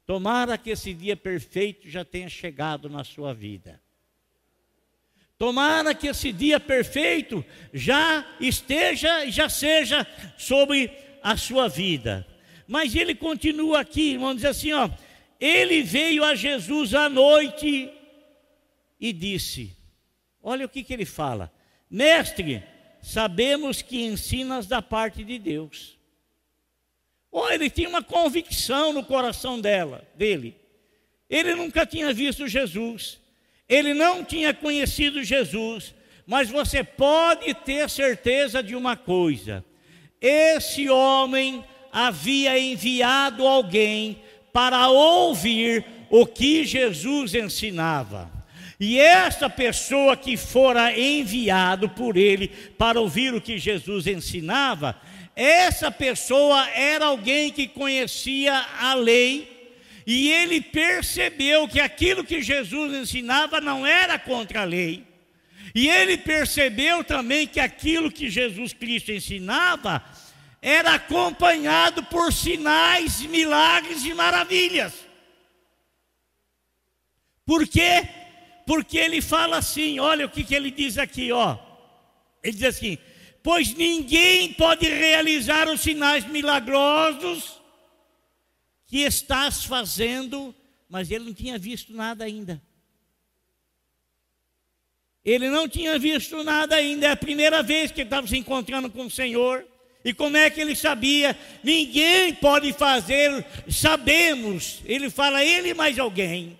Tomara 0.06 0.56
que 0.56 0.70
esse 0.70 0.94
dia 0.94 1.16
perfeito 1.16 1.88
já 1.88 2.04
tenha 2.04 2.28
chegado 2.28 2.88
na 2.88 3.04
sua 3.04 3.34
vida. 3.34 3.80
Tomara 5.36 5.94
que 5.94 6.08
esse 6.08 6.32
dia 6.32 6.60
perfeito 6.60 7.44
já 7.72 8.26
esteja 8.40 9.24
e 9.24 9.30
já 9.30 9.48
seja 9.48 10.06
sobre 10.36 10.90
a 11.22 11.36
sua 11.36 11.68
vida. 11.68 12.26
Mas 12.70 12.94
ele 12.94 13.16
continua 13.16 13.80
aqui, 13.80 14.16
vamos 14.16 14.36
dizer 14.36 14.46
assim, 14.46 14.72
ó. 14.72 14.88
Ele 15.40 15.82
veio 15.82 16.22
a 16.22 16.36
Jesus 16.36 16.94
à 16.94 17.08
noite 17.08 17.90
e 19.00 19.12
disse: 19.12 19.76
Olha 20.40 20.66
o 20.66 20.68
que, 20.68 20.84
que 20.84 20.92
ele 20.92 21.04
fala, 21.04 21.52
mestre, 21.90 22.62
sabemos 23.02 23.82
que 23.82 24.04
ensinas 24.04 24.68
da 24.68 24.80
parte 24.80 25.24
de 25.24 25.36
Deus. 25.36 25.98
Oh, 27.32 27.48
ele 27.48 27.68
tinha 27.68 27.88
uma 27.88 28.04
convicção 28.04 28.92
no 28.92 29.04
coração 29.04 29.60
dela, 29.60 30.06
dele. 30.14 30.56
Ele 31.28 31.56
nunca 31.56 31.84
tinha 31.84 32.12
visto 32.12 32.46
Jesus, 32.46 33.18
ele 33.68 33.92
não 33.94 34.24
tinha 34.24 34.54
conhecido 34.54 35.24
Jesus, 35.24 35.92
mas 36.24 36.48
você 36.48 36.84
pode 36.84 37.52
ter 37.52 37.90
certeza 37.90 38.62
de 38.62 38.76
uma 38.76 38.96
coisa: 38.96 39.64
esse 40.20 40.88
homem 40.88 41.64
havia 41.92 42.58
enviado 42.58 43.46
alguém 43.46 44.18
para 44.52 44.88
ouvir 44.88 45.84
o 46.08 46.26
que 46.26 46.64
Jesus 46.64 47.34
ensinava. 47.34 48.30
E 48.78 48.98
essa 48.98 49.50
pessoa 49.50 50.16
que 50.16 50.36
fora 50.36 50.98
enviado 50.98 51.88
por 51.90 52.16
ele 52.16 52.48
para 52.48 52.98
ouvir 52.98 53.34
o 53.34 53.40
que 53.40 53.58
Jesus 53.58 54.06
ensinava, 54.06 54.96
essa 55.36 55.90
pessoa 55.90 56.68
era 56.70 57.06
alguém 57.06 57.50
que 57.50 57.68
conhecia 57.68 58.54
a 58.80 58.94
lei, 58.94 59.74
e 60.06 60.30
ele 60.30 60.60
percebeu 60.60 61.68
que 61.68 61.78
aquilo 61.78 62.24
que 62.24 62.42
Jesus 62.42 62.94
ensinava 62.94 63.60
não 63.60 63.86
era 63.86 64.18
contra 64.18 64.62
a 64.62 64.64
lei. 64.64 65.04
E 65.74 65.88
ele 65.88 66.16
percebeu 66.16 67.04
também 67.04 67.46
que 67.46 67.60
aquilo 67.60 68.10
que 68.10 68.28
Jesus 68.28 68.72
Cristo 68.72 69.12
ensinava 69.12 70.02
era 70.62 70.94
acompanhado 70.94 72.02
por 72.04 72.32
sinais, 72.32 73.20
milagres 73.22 74.04
e 74.04 74.12
maravilhas. 74.12 74.92
Por 77.46 77.66
quê? 77.66 78.08
Porque 78.66 78.98
ele 78.98 79.20
fala 79.20 79.58
assim, 79.58 79.98
olha 79.98 80.26
o 80.26 80.30
que, 80.30 80.44
que 80.44 80.54
ele 80.54 80.70
diz 80.70 80.98
aqui, 80.98 81.32
ó. 81.32 81.58
Ele 82.42 82.52
diz 82.52 82.64
assim: 82.64 82.98
pois 83.42 83.74
ninguém 83.74 84.52
pode 84.52 84.86
realizar 84.86 85.68
os 85.68 85.80
sinais 85.80 86.26
milagrosos 86.26 87.60
que 88.86 88.98
estás 88.98 89.64
fazendo, 89.64 90.54
mas 90.88 91.10
ele 91.10 91.24
não 91.24 91.34
tinha 91.34 91.58
visto 91.58 91.92
nada 91.92 92.24
ainda. 92.24 92.60
Ele 95.24 95.48
não 95.50 95.68
tinha 95.68 95.98
visto 95.98 96.42
nada 96.42 96.76
ainda, 96.76 97.06
é 97.06 97.10
a 97.10 97.16
primeira 97.16 97.62
vez 97.62 97.90
que 97.90 98.00
ele 98.00 98.06
estava 98.08 98.26
se 98.26 98.36
encontrando 98.36 98.90
com 98.90 99.06
o 99.06 99.10
Senhor. 99.10 99.66
E 100.04 100.14
como 100.14 100.36
é 100.36 100.48
que 100.48 100.60
ele 100.60 100.74
sabia? 100.74 101.36
Ninguém 101.62 102.34
pode 102.34 102.72
fazer, 102.72 103.44
sabemos. 103.68 104.80
Ele 104.84 105.10
fala 105.10 105.44
ele 105.44 105.74
mais 105.74 105.98
alguém. 105.98 106.58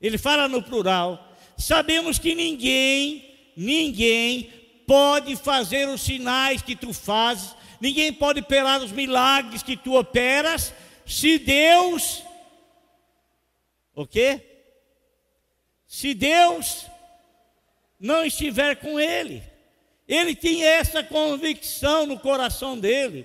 Ele 0.00 0.16
fala 0.16 0.48
no 0.48 0.62
plural. 0.62 1.36
Sabemos 1.56 2.18
que 2.18 2.34
ninguém, 2.34 3.52
ninguém 3.56 4.50
pode 4.86 5.36
fazer 5.36 5.88
os 5.88 6.00
sinais 6.00 6.62
que 6.62 6.74
tu 6.74 6.92
fazes, 6.92 7.54
ninguém 7.80 8.12
pode 8.12 8.40
operar 8.40 8.82
os 8.82 8.90
milagres 8.90 9.62
que 9.62 9.76
tu 9.76 9.96
operas, 9.96 10.74
se 11.06 11.38
Deus, 11.38 12.22
o 13.94 14.06
quê? 14.06 14.40
Se 15.86 16.14
Deus 16.14 16.86
não 18.00 18.24
estiver 18.24 18.76
com 18.76 18.98
ele. 18.98 19.42
Ele 20.12 20.34
tinha 20.34 20.66
essa 20.66 21.02
convicção 21.02 22.04
no 22.04 22.18
coração 22.18 22.78
dele. 22.78 23.24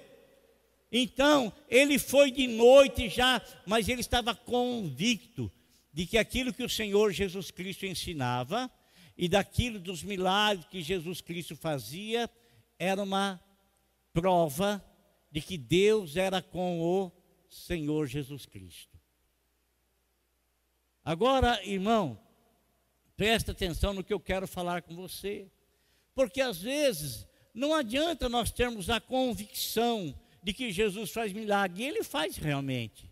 Então, 0.90 1.52
ele 1.68 2.00
foi 2.00 2.32
de 2.32 2.48
noite 2.48 3.10
já, 3.10 3.42
mas 3.66 3.90
ele 3.90 4.00
estava 4.00 4.34
convicto 4.34 5.52
de 5.92 6.06
que 6.06 6.18
aquilo 6.18 6.54
que 6.54 6.64
o 6.64 6.70
Senhor 6.70 7.12
Jesus 7.12 7.52
Cristo 7.52 7.86
ensinava 7.86 8.72
e 9.18 9.28
daquilo 9.28 9.80
dos 9.80 10.02
milagres 10.02 10.66
que 10.68 10.82
Jesus 10.82 11.20
Cristo 11.20 11.58
fazia 11.58 12.30
era 12.80 13.04
uma 13.04 13.38
prova 14.14 14.82
de 15.30 15.42
que 15.42 15.58
Deus 15.58 16.16
era 16.16 16.42
com 16.42 16.80
o 16.80 17.12
Senhor 17.50 18.08
Jesus 18.08 18.46
Cristo. 18.46 18.98
Agora, 21.04 21.62
irmão, 21.66 22.18
presta 23.18 23.52
atenção 23.52 23.92
no 23.92 24.06
que 24.06 24.14
eu 24.14 24.22
quero 24.22 24.48
falar 24.48 24.84
com 24.84 24.96
você. 24.96 25.52
Porque 26.18 26.42
às 26.42 26.60
vezes 26.60 27.28
não 27.54 27.76
adianta 27.76 28.28
nós 28.28 28.52
termos 28.52 28.90
a 28.90 29.00
convicção 29.00 30.20
de 30.42 30.52
que 30.52 30.72
Jesus 30.72 31.12
faz 31.12 31.32
milagre, 31.32 31.84
e 31.84 31.86
ele 31.86 32.04
faz 32.04 32.38
realmente. 32.38 33.08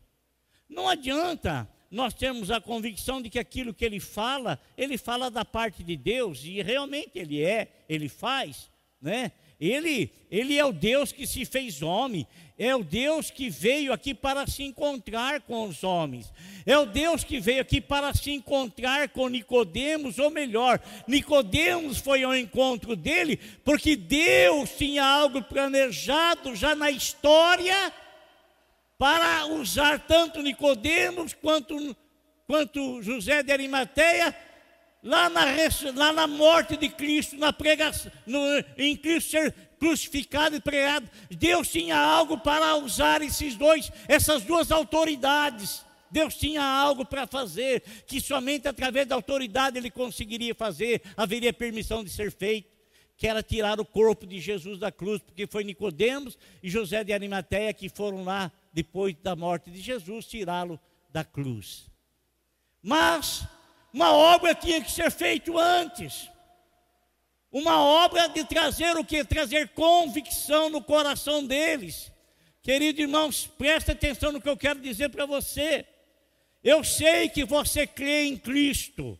Não 0.68 0.89
adianta 0.89 1.70
nós 1.91 2.15
termos 2.15 2.50
a 2.50 2.60
convicção 2.60 3.22
de 3.22 3.30
que 3.30 3.38
aquilo 3.38 3.76
que 3.76 3.86
ele 3.86 4.00
fala, 4.00 4.60
ele 4.76 4.98
fala 4.98 5.30
da 5.30 5.46
parte 5.46 5.84
de 5.84 5.96
Deus, 5.96 6.44
e 6.44 6.63
realmente 6.63 7.12
ele 7.13 7.44
é, 7.44 7.86
ele 7.88 8.10
faz, 8.10 8.72
né? 9.00 9.32
Ele, 9.60 10.12
ele 10.32 10.58
é 10.58 10.65
o 10.65 10.74
Deus 10.74 11.12
que 11.12 11.28
se 11.28 11.46
fez 11.46 11.84
homem, 11.84 12.26
é 12.58 12.74
o 12.74 12.84
Deus 12.84 13.30
que 13.30 13.50
veio 13.50 13.91
aqui 13.91 14.13
para 14.13 14.48
se 14.48 14.63
encontrar 14.63 15.41
com 15.41 15.68
os 15.68 15.84
homens. 15.84 16.32
É 16.65 16.78
o 16.78 16.86
Deus 16.86 17.24
que 17.24 17.39
veio 17.39 17.62
aqui 17.62 17.82
para 17.82 18.13
se 18.13 18.32
encontrar 18.32 19.10
com 19.10 19.28
Nicodemos, 19.28 20.20
ou 20.20 20.32
melhor, 20.32 20.80
Nicodemos 21.06 21.98
foi 21.98 22.24
ao 22.24 22.36
encontro 22.36 22.96
dele, 22.96 23.38
porque 23.63 23.96
Deus 23.96 24.70
tinha 24.72 25.04
algo 25.04 25.41
planejado 25.41 26.56
já 26.56 26.74
na 26.74 26.89
história 26.89 27.91
para 28.98 29.48
usar 29.48 30.00
tanto 30.00 30.41
Nicodemos 30.41 31.34
quanto, 31.34 31.96
quanto 32.48 33.02
José 33.02 33.44
de 33.44 33.52
Arimateia 33.52 34.34
lá 35.06 35.30
na, 35.30 35.46
lá 35.94 36.12
na 36.12 36.26
morte 36.26 36.76
de 36.76 36.89
Cristo, 36.89 37.38
na 37.38 37.54
pregação, 37.54 38.12
no, 38.26 38.39
em 38.76 38.98
Cristo 38.98 39.30
ser 39.30 39.54
crucificado 39.86 40.56
e 40.56 40.60
pregado, 40.60 41.08
Deus 41.30 41.69
tinha 41.69 41.95
algo 41.95 42.39
para 42.39 42.76
usar 42.78 43.21
esses 43.21 43.56
dois, 43.56 43.91
essas 44.08 44.41
duas 44.41 44.71
autoridades. 44.71 45.86
Deus 46.10 46.36
tinha 46.36 46.63
algo 46.63 47.06
para 47.06 47.28
fazer, 47.28 47.84
que 48.08 48.19
somente 48.19 48.67
através 48.67 49.06
da 49.08 49.13
autoridade 49.13 49.78
ele 49.78 49.91
conseguiria 49.91 50.56
fazer, 50.56 51.04
haveria 51.15 51.54
permissão 51.54 52.04
de 52.04 52.10
ser 52.10 52.32
feito, 52.32 52.67
que 53.15 53.28
era 53.28 53.43
tirar 53.43 53.80
o 53.80 53.86
corpo 53.86 54.26
de 54.26 54.39
Jesus 54.39 54.80
da 54.80 54.91
cruz, 54.91 55.21
porque 55.21 55.45
foi 55.45 55.63
Nicodemos 55.63 56.36
e 56.63 56.69
José 56.69 57.04
de 57.04 57.13
Arimateia 57.13 57.71
que 57.71 57.88
foram 57.88 58.24
lá 58.24 58.52
depois 58.74 59.15
da 59.21 59.36
morte 59.36 59.69
de 59.69 59.80
Jesus 59.80 60.26
tirá-lo 60.26 60.80
da 61.12 61.24
cruz. 61.24 61.86
Mas 62.82 63.48
uma 63.93 64.12
obra 64.12 64.56
tinha 64.56 64.82
que 64.82 64.91
ser 64.91 65.12
feita 65.12 65.56
antes. 65.56 66.28
Uma 67.56 67.82
obra 67.82 68.28
de 68.28 68.44
trazer 68.44 68.98
o 68.98 69.06
que? 69.06 69.24
Trazer 69.24 69.70
convicção 69.70 70.70
no 70.70 70.82
coração 70.82 71.41
deles. 71.41 72.12
Queridos 72.62 73.02
irmãos, 73.02 73.50
preste 73.58 73.91
atenção 73.91 74.34
no 74.34 74.41
que 74.41 74.50
eu 74.50 74.58
quero 74.58 74.82
dizer 74.82 75.08
para 75.08 75.26
você. 75.26 75.86
Eu 76.62 76.84
sei 76.84 77.30
que 77.30 77.46
você 77.46 77.88
crê 77.88 78.26
em 78.26 78.36
Cristo. 78.36 79.18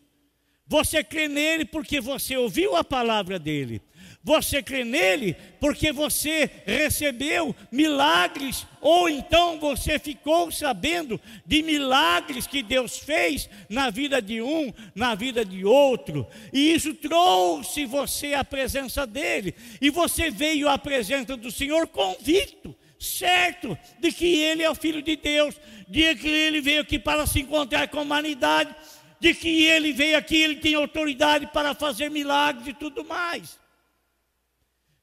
Você 0.66 1.02
crê 1.02 1.28
nele 1.28 1.64
porque 1.64 1.98
você 1.98 2.36
ouviu 2.36 2.76
a 2.76 2.84
palavra 2.84 3.38
dele. 3.38 3.80
Você 4.26 4.60
crê 4.60 4.82
nele 4.82 5.36
porque 5.60 5.92
você 5.92 6.50
recebeu 6.66 7.54
milagres, 7.70 8.66
ou 8.80 9.08
então 9.08 9.60
você 9.60 10.00
ficou 10.00 10.50
sabendo 10.50 11.20
de 11.46 11.62
milagres 11.62 12.44
que 12.44 12.60
Deus 12.60 12.98
fez 12.98 13.48
na 13.68 13.88
vida 13.88 14.20
de 14.20 14.42
um, 14.42 14.72
na 14.96 15.14
vida 15.14 15.44
de 15.44 15.64
outro, 15.64 16.26
e 16.52 16.74
isso 16.74 16.92
trouxe 16.94 17.86
você 17.86 18.34
à 18.34 18.42
presença 18.42 19.06
dele, 19.06 19.54
e 19.80 19.90
você 19.90 20.28
veio 20.28 20.68
à 20.68 20.76
presença 20.76 21.36
do 21.36 21.52
Senhor 21.52 21.86
convicto, 21.86 22.74
certo 22.98 23.78
de 24.00 24.10
que 24.10 24.40
ele 24.40 24.64
é 24.64 24.68
o 24.68 24.74
Filho 24.74 25.02
de 25.02 25.14
Deus, 25.14 25.54
de 25.86 26.16
que 26.16 26.26
ele 26.26 26.60
veio 26.60 26.80
aqui 26.80 26.98
para 26.98 27.28
se 27.28 27.42
encontrar 27.42 27.86
com 27.86 28.00
a 28.00 28.02
humanidade, 28.02 28.74
de 29.20 29.32
que 29.32 29.66
ele 29.66 29.92
veio 29.92 30.18
aqui, 30.18 30.34
ele 30.34 30.56
tem 30.56 30.74
autoridade 30.74 31.46
para 31.52 31.76
fazer 31.76 32.10
milagres 32.10 32.66
e 32.66 32.72
tudo 32.74 33.04
mais. 33.04 33.64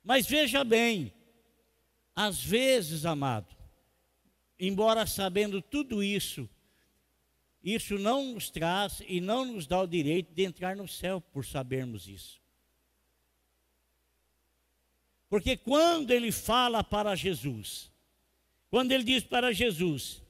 Mas 0.03 0.27
veja 0.27 0.63
bem, 0.63 1.13
às 2.15 2.43
vezes, 2.43 3.05
amado, 3.05 3.55
embora 4.59 5.05
sabendo 5.07 5.61
tudo 5.61 6.03
isso, 6.03 6.49
isso 7.63 7.97
não 7.97 8.33
nos 8.33 8.49
traz 8.49 9.01
e 9.07 9.21
não 9.21 9.45
nos 9.45 9.65
dá 9.65 9.81
o 9.81 9.87
direito 9.87 10.33
de 10.33 10.43
entrar 10.43 10.75
no 10.75 10.87
céu 10.87 11.21
por 11.21 11.45
sabermos 11.45 12.07
isso. 12.07 12.41
Porque 15.29 15.55
quando 15.57 16.11
ele 16.11 16.31
fala 16.31 16.83
para 16.83 17.15
Jesus, 17.15 17.91
quando 18.69 18.91
ele 18.91 19.03
diz 19.03 19.23
para 19.23 19.53
Jesus, 19.53 20.21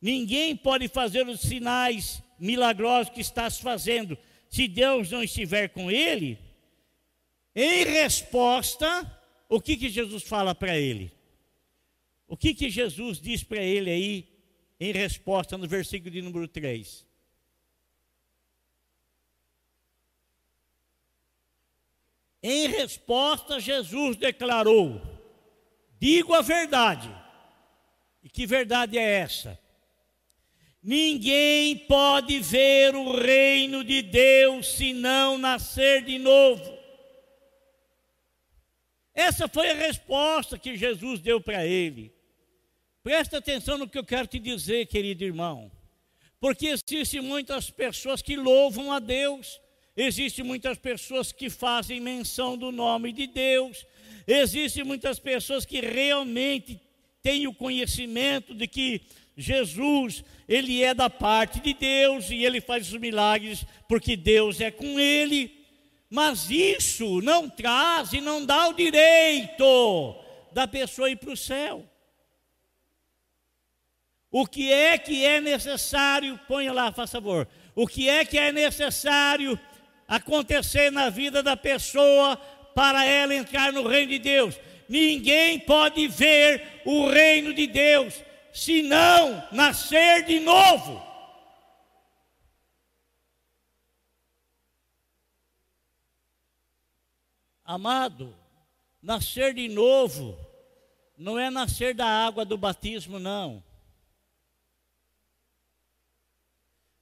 ninguém 0.00 0.54
pode 0.54 0.86
fazer 0.86 1.26
os 1.26 1.40
sinais 1.40 2.22
milagrosos 2.38 3.12
que 3.12 3.20
estás 3.20 3.58
fazendo 3.58 4.18
se 4.48 4.68
Deus 4.68 5.10
não 5.10 5.22
estiver 5.22 5.68
com 5.70 5.90
ele, 5.90 6.38
em 7.54 7.84
resposta, 7.84 9.20
o 9.48 9.60
que, 9.60 9.76
que 9.76 9.88
Jesus 9.88 10.22
fala 10.24 10.54
para 10.54 10.76
ele? 10.76 11.12
O 12.26 12.36
que, 12.36 12.54
que 12.54 12.68
Jesus 12.68 13.20
diz 13.20 13.44
para 13.44 13.62
ele 13.62 13.90
aí, 13.90 14.28
em 14.80 14.92
resposta, 14.92 15.56
no 15.56 15.68
versículo 15.68 16.10
de 16.10 16.20
número 16.20 16.48
3? 16.48 17.06
Em 22.42 22.66
resposta, 22.66 23.60
Jesus 23.60 24.16
declarou: 24.16 25.00
Digo 25.98 26.34
a 26.34 26.42
verdade. 26.42 27.08
E 28.22 28.28
que 28.28 28.46
verdade 28.46 28.98
é 28.98 29.20
essa? 29.20 29.58
Ninguém 30.82 31.78
pode 31.86 32.40
ver 32.40 32.94
o 32.94 33.16
reino 33.16 33.82
de 33.82 34.02
Deus 34.02 34.74
se 34.74 34.92
não 34.92 35.38
nascer 35.38 36.04
de 36.04 36.18
novo. 36.18 36.73
Essa 39.14 39.46
foi 39.46 39.70
a 39.70 39.74
resposta 39.74 40.58
que 40.58 40.76
Jesus 40.76 41.20
deu 41.20 41.40
para 41.40 41.64
ele. 41.64 42.12
Presta 43.02 43.38
atenção 43.38 43.78
no 43.78 43.88
que 43.88 43.98
eu 43.98 44.04
quero 44.04 44.26
te 44.26 44.38
dizer, 44.38 44.86
querido 44.86 45.24
irmão. 45.24 45.70
Porque 46.40 46.66
existem 46.66 47.20
muitas 47.20 47.70
pessoas 47.70 48.20
que 48.20 48.36
louvam 48.36 48.90
a 48.90 48.98
Deus, 48.98 49.60
existem 49.96 50.44
muitas 50.44 50.78
pessoas 50.78 51.30
que 51.30 51.48
fazem 51.48 52.00
menção 52.00 52.56
do 52.56 52.72
nome 52.72 53.12
de 53.12 53.26
Deus, 53.26 53.86
existem 54.26 54.82
muitas 54.84 55.18
pessoas 55.18 55.64
que 55.64 55.80
realmente 55.80 56.80
têm 57.22 57.46
o 57.46 57.54
conhecimento 57.54 58.54
de 58.54 58.66
que 58.66 59.02
Jesus, 59.36 60.24
ele 60.48 60.82
é 60.82 60.92
da 60.92 61.08
parte 61.08 61.60
de 61.60 61.72
Deus 61.72 62.30
e 62.30 62.44
ele 62.44 62.60
faz 62.60 62.92
os 62.92 63.00
milagres 63.00 63.64
porque 63.88 64.16
Deus 64.16 64.60
é 64.60 64.70
com 64.70 64.98
ele. 64.98 65.63
Mas 66.14 66.48
isso 66.48 67.20
não 67.22 67.50
traz 67.50 68.12
e 68.12 68.20
não 68.20 68.46
dá 68.46 68.68
o 68.68 68.72
direito 68.72 70.14
da 70.52 70.64
pessoa 70.64 71.10
ir 71.10 71.16
para 71.16 71.32
o 71.32 71.36
céu. 71.36 71.84
O 74.30 74.46
que 74.46 74.72
é 74.72 74.96
que 74.96 75.24
é 75.24 75.40
necessário, 75.40 76.38
ponha 76.46 76.72
lá, 76.72 76.92
faça 76.92 77.20
favor. 77.20 77.48
O 77.74 77.84
que 77.84 78.08
é 78.08 78.24
que 78.24 78.38
é 78.38 78.52
necessário 78.52 79.58
acontecer 80.06 80.92
na 80.92 81.10
vida 81.10 81.42
da 81.42 81.56
pessoa 81.56 82.36
para 82.76 83.04
ela 83.04 83.34
entrar 83.34 83.72
no 83.72 83.84
reino 83.84 84.12
de 84.12 84.20
Deus? 84.20 84.54
Ninguém 84.88 85.58
pode 85.58 86.06
ver 86.06 86.80
o 86.84 87.08
reino 87.08 87.52
de 87.52 87.66
Deus 87.66 88.14
se 88.52 88.84
não 88.84 89.48
nascer 89.50 90.22
de 90.26 90.38
novo. 90.38 91.13
Amado, 97.64 98.36
nascer 99.02 99.54
de 99.54 99.68
novo 99.68 100.36
não 101.16 101.38
é 101.38 101.48
nascer 101.48 101.94
da 101.94 102.06
água 102.06 102.44
do 102.44 102.58
batismo, 102.58 103.18
não. 103.18 103.62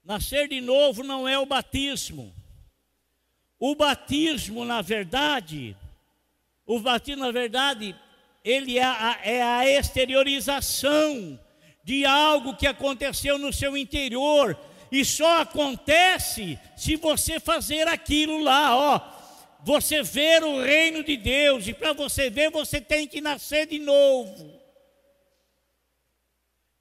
Nascer 0.05 0.49
de 0.49 0.61
novo 0.61 1.03
não 1.03 1.29
é 1.29 1.37
o 1.37 1.47
batismo. 1.47 2.33
O 3.59 3.75
batismo, 3.75 4.65
na 4.65 4.83
verdade, 4.83 5.77
o 6.65 6.79
batismo, 6.79 7.25
na 7.25 7.33
verdade, 7.33 7.97
ele 8.45 8.79
é 8.79 8.85
a, 8.85 9.21
é 9.25 9.43
a 9.43 9.69
exteriorização 9.69 11.39
de 11.83 12.05
algo 12.05 12.57
que 12.57 12.69
aconteceu 12.69 13.37
no 13.37 13.53
seu 13.53 13.77
interior. 13.77 14.57
E 14.93 15.05
só 15.05 15.41
acontece 15.41 16.59
se 16.77 16.95
você 16.97 17.41
fazer 17.41 17.89
aquilo 17.89 18.43
lá, 18.43 18.77
ó 18.77 19.22
você 19.65 20.03
ver 20.03 20.43
o 20.43 20.61
reino 20.61 21.05
de 21.05 21.17
Deus, 21.17 21.67
e 21.69 21.73
para 21.73 21.93
você 21.93 22.29
ver, 22.29 22.51
você 22.51 22.81
tem 22.81 23.07
que 23.07 23.21
nascer 23.21 23.67
de 23.67 23.79
novo. 23.79 24.61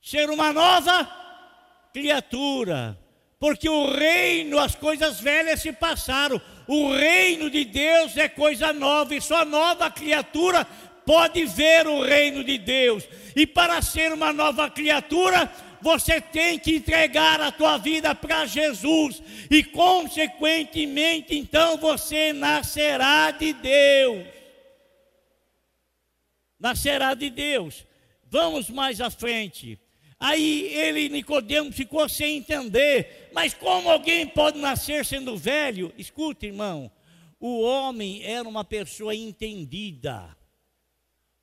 Ser 0.02 0.30
uma 0.30 0.52
nova 0.52 1.10
criatura, 1.94 2.98
porque 3.40 3.70
o 3.70 3.92
reino, 3.92 4.58
as 4.58 4.74
coisas 4.74 5.20
velhas 5.20 5.62
se 5.62 5.72
passaram, 5.72 6.42
o 6.68 6.92
reino 6.92 7.50
de 7.50 7.66
Deus 7.66 8.18
é 8.18 8.28
coisa 8.28 8.74
nova, 8.74 9.14
e 9.14 9.22
só 9.22 9.46
nova 9.46 9.92
criatura 9.92 10.66
pode 11.06 11.46
ver 11.46 11.86
o 11.88 12.02
reino 12.02 12.44
de 12.44 12.58
Deus, 12.58 13.08
e 13.36 13.46
para 13.46 13.82
ser 13.82 14.12
uma 14.12 14.34
nova 14.34 14.70
criatura, 14.70 15.52
você 15.82 16.22
tem 16.22 16.60
que 16.60 16.76
entregar 16.76 17.42
a 17.42 17.52
tua 17.52 17.78
vida 17.78 18.14
para 18.14 18.46
Jesus 18.46 19.22
e 19.50 19.64
consequentemente 19.64 21.36
então 21.36 21.78
você 21.78 22.32
nascerá 22.32 23.32
de 23.32 23.54
Deus. 23.54 24.28
Nascerá 26.60 27.14
de 27.14 27.30
Deus. 27.30 27.86
Vamos 28.26 28.70
mais 28.70 29.02
à 29.02 29.10
frente. 29.10 29.80
Aí 30.20 30.72
ele, 30.74 31.10
Nicodemo, 31.10 31.72
ficou 31.72 32.08
sem 32.08 32.38
entender. 32.38 33.30
Mas 33.34 33.54
como 33.54 33.90
alguém 33.90 34.28
pode 34.28 34.60
nascer 34.60 35.04
sendo 35.04 35.36
velho? 35.36 35.92
Escuta, 35.98 36.46
irmão. 36.46 36.92
O 37.40 37.62
homem 37.62 38.22
era 38.24 38.48
uma 38.48 38.64
pessoa 38.64 39.16
entendida. 39.16 40.38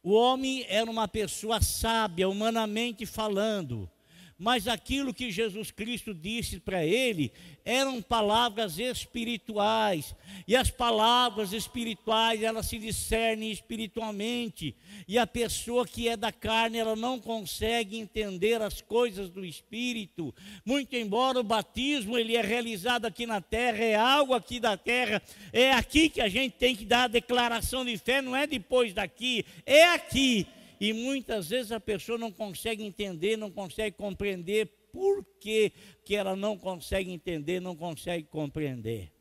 O 0.01 0.13
homem 0.13 0.65
era 0.69 0.89
uma 0.89 1.09
pessoa 1.09 1.61
sábia, 1.61 2.29
humanamente 2.29 3.05
falando 3.05 3.91
mas 4.39 4.69
aquilo 4.69 5.13
que 5.13 5.33
Jesus 5.33 5.73
Cristo 5.73 6.15
disse 6.15 6.61
para 6.61 6.85
ele 6.85 7.33
eram 7.65 8.01
palavras 8.01 8.79
espirituais, 8.79 10.15
e 10.47 10.57
as 10.57 10.71
palavras 10.71 11.53
espirituais, 11.53 12.43
elas 12.43 12.67
se 12.67 12.79
discernem 12.79 13.51
espiritualmente, 13.51 14.75
e 15.07 15.19
a 15.19 15.27
pessoa 15.27 15.87
que 15.87 16.09
é 16.09 16.17
da 16.17 16.33
carne, 16.33 16.79
ela 16.79 16.97
não 16.97 17.19
consegue 17.19 17.99
entender 17.99 18.63
as 18.63 18.81
coisas 18.81 19.29
do 19.29 19.45
espírito, 19.45 20.35
muito 20.65 20.95
embora 20.95 21.41
o 21.41 21.45
batismo 21.45 22.17
ele 22.17 22.37
é 22.37 22.41
realizado 22.41 23.05
aqui 23.05 23.27
na 23.27 23.41
terra, 23.41 23.85
é 23.85 23.97
algo 23.97 24.33
aqui 24.33 24.61
da 24.61 24.77
terra, 24.77 25.21
é 25.53 25.73
aqui 25.73 26.09
que 26.09 26.21
a 26.21 26.29
gente 26.29 26.53
tem 26.53 26.77
que 26.77 26.85
dar 26.85 27.05
a 27.05 27.09
declaração 27.09 27.85
de 27.85 27.99
fé, 27.99 28.23
não 28.23 28.37
é 28.37 28.47
depois 28.47 28.95
daqui, 28.95 29.45
é 29.67 29.85
aqui. 29.93 30.47
E 30.81 30.93
muitas 30.93 31.49
vezes 31.49 31.73
a 31.73 31.81
pessoa 31.81 32.19
não 32.19 32.31
consegue 32.31 32.85
entender, 32.85 33.37
não 33.37 33.51
consegue 33.51 33.97
compreender 33.97 34.67
por 34.93 35.25
que, 35.41 35.73
que 36.05 36.15
ela 36.15 36.35
não 36.37 36.57
consegue 36.57 37.11
entender, 37.11 37.61
não 37.61 37.77
consegue 37.77 38.27
compreender. 38.29 39.13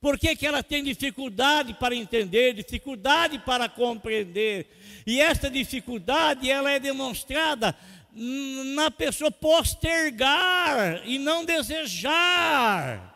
Por 0.00 0.18
que, 0.18 0.34
que 0.34 0.44
ela 0.46 0.64
tem 0.64 0.82
dificuldade 0.82 1.74
para 1.74 1.94
entender, 1.94 2.54
dificuldade 2.54 3.38
para 3.38 3.68
compreender? 3.68 4.66
E 5.06 5.20
essa 5.20 5.48
dificuldade 5.48 6.50
ela 6.50 6.72
é 6.72 6.80
demonstrada 6.80 7.76
na 8.12 8.90
pessoa 8.90 9.30
postergar 9.30 11.02
e 11.06 11.18
não 11.18 11.44
desejar 11.44 13.12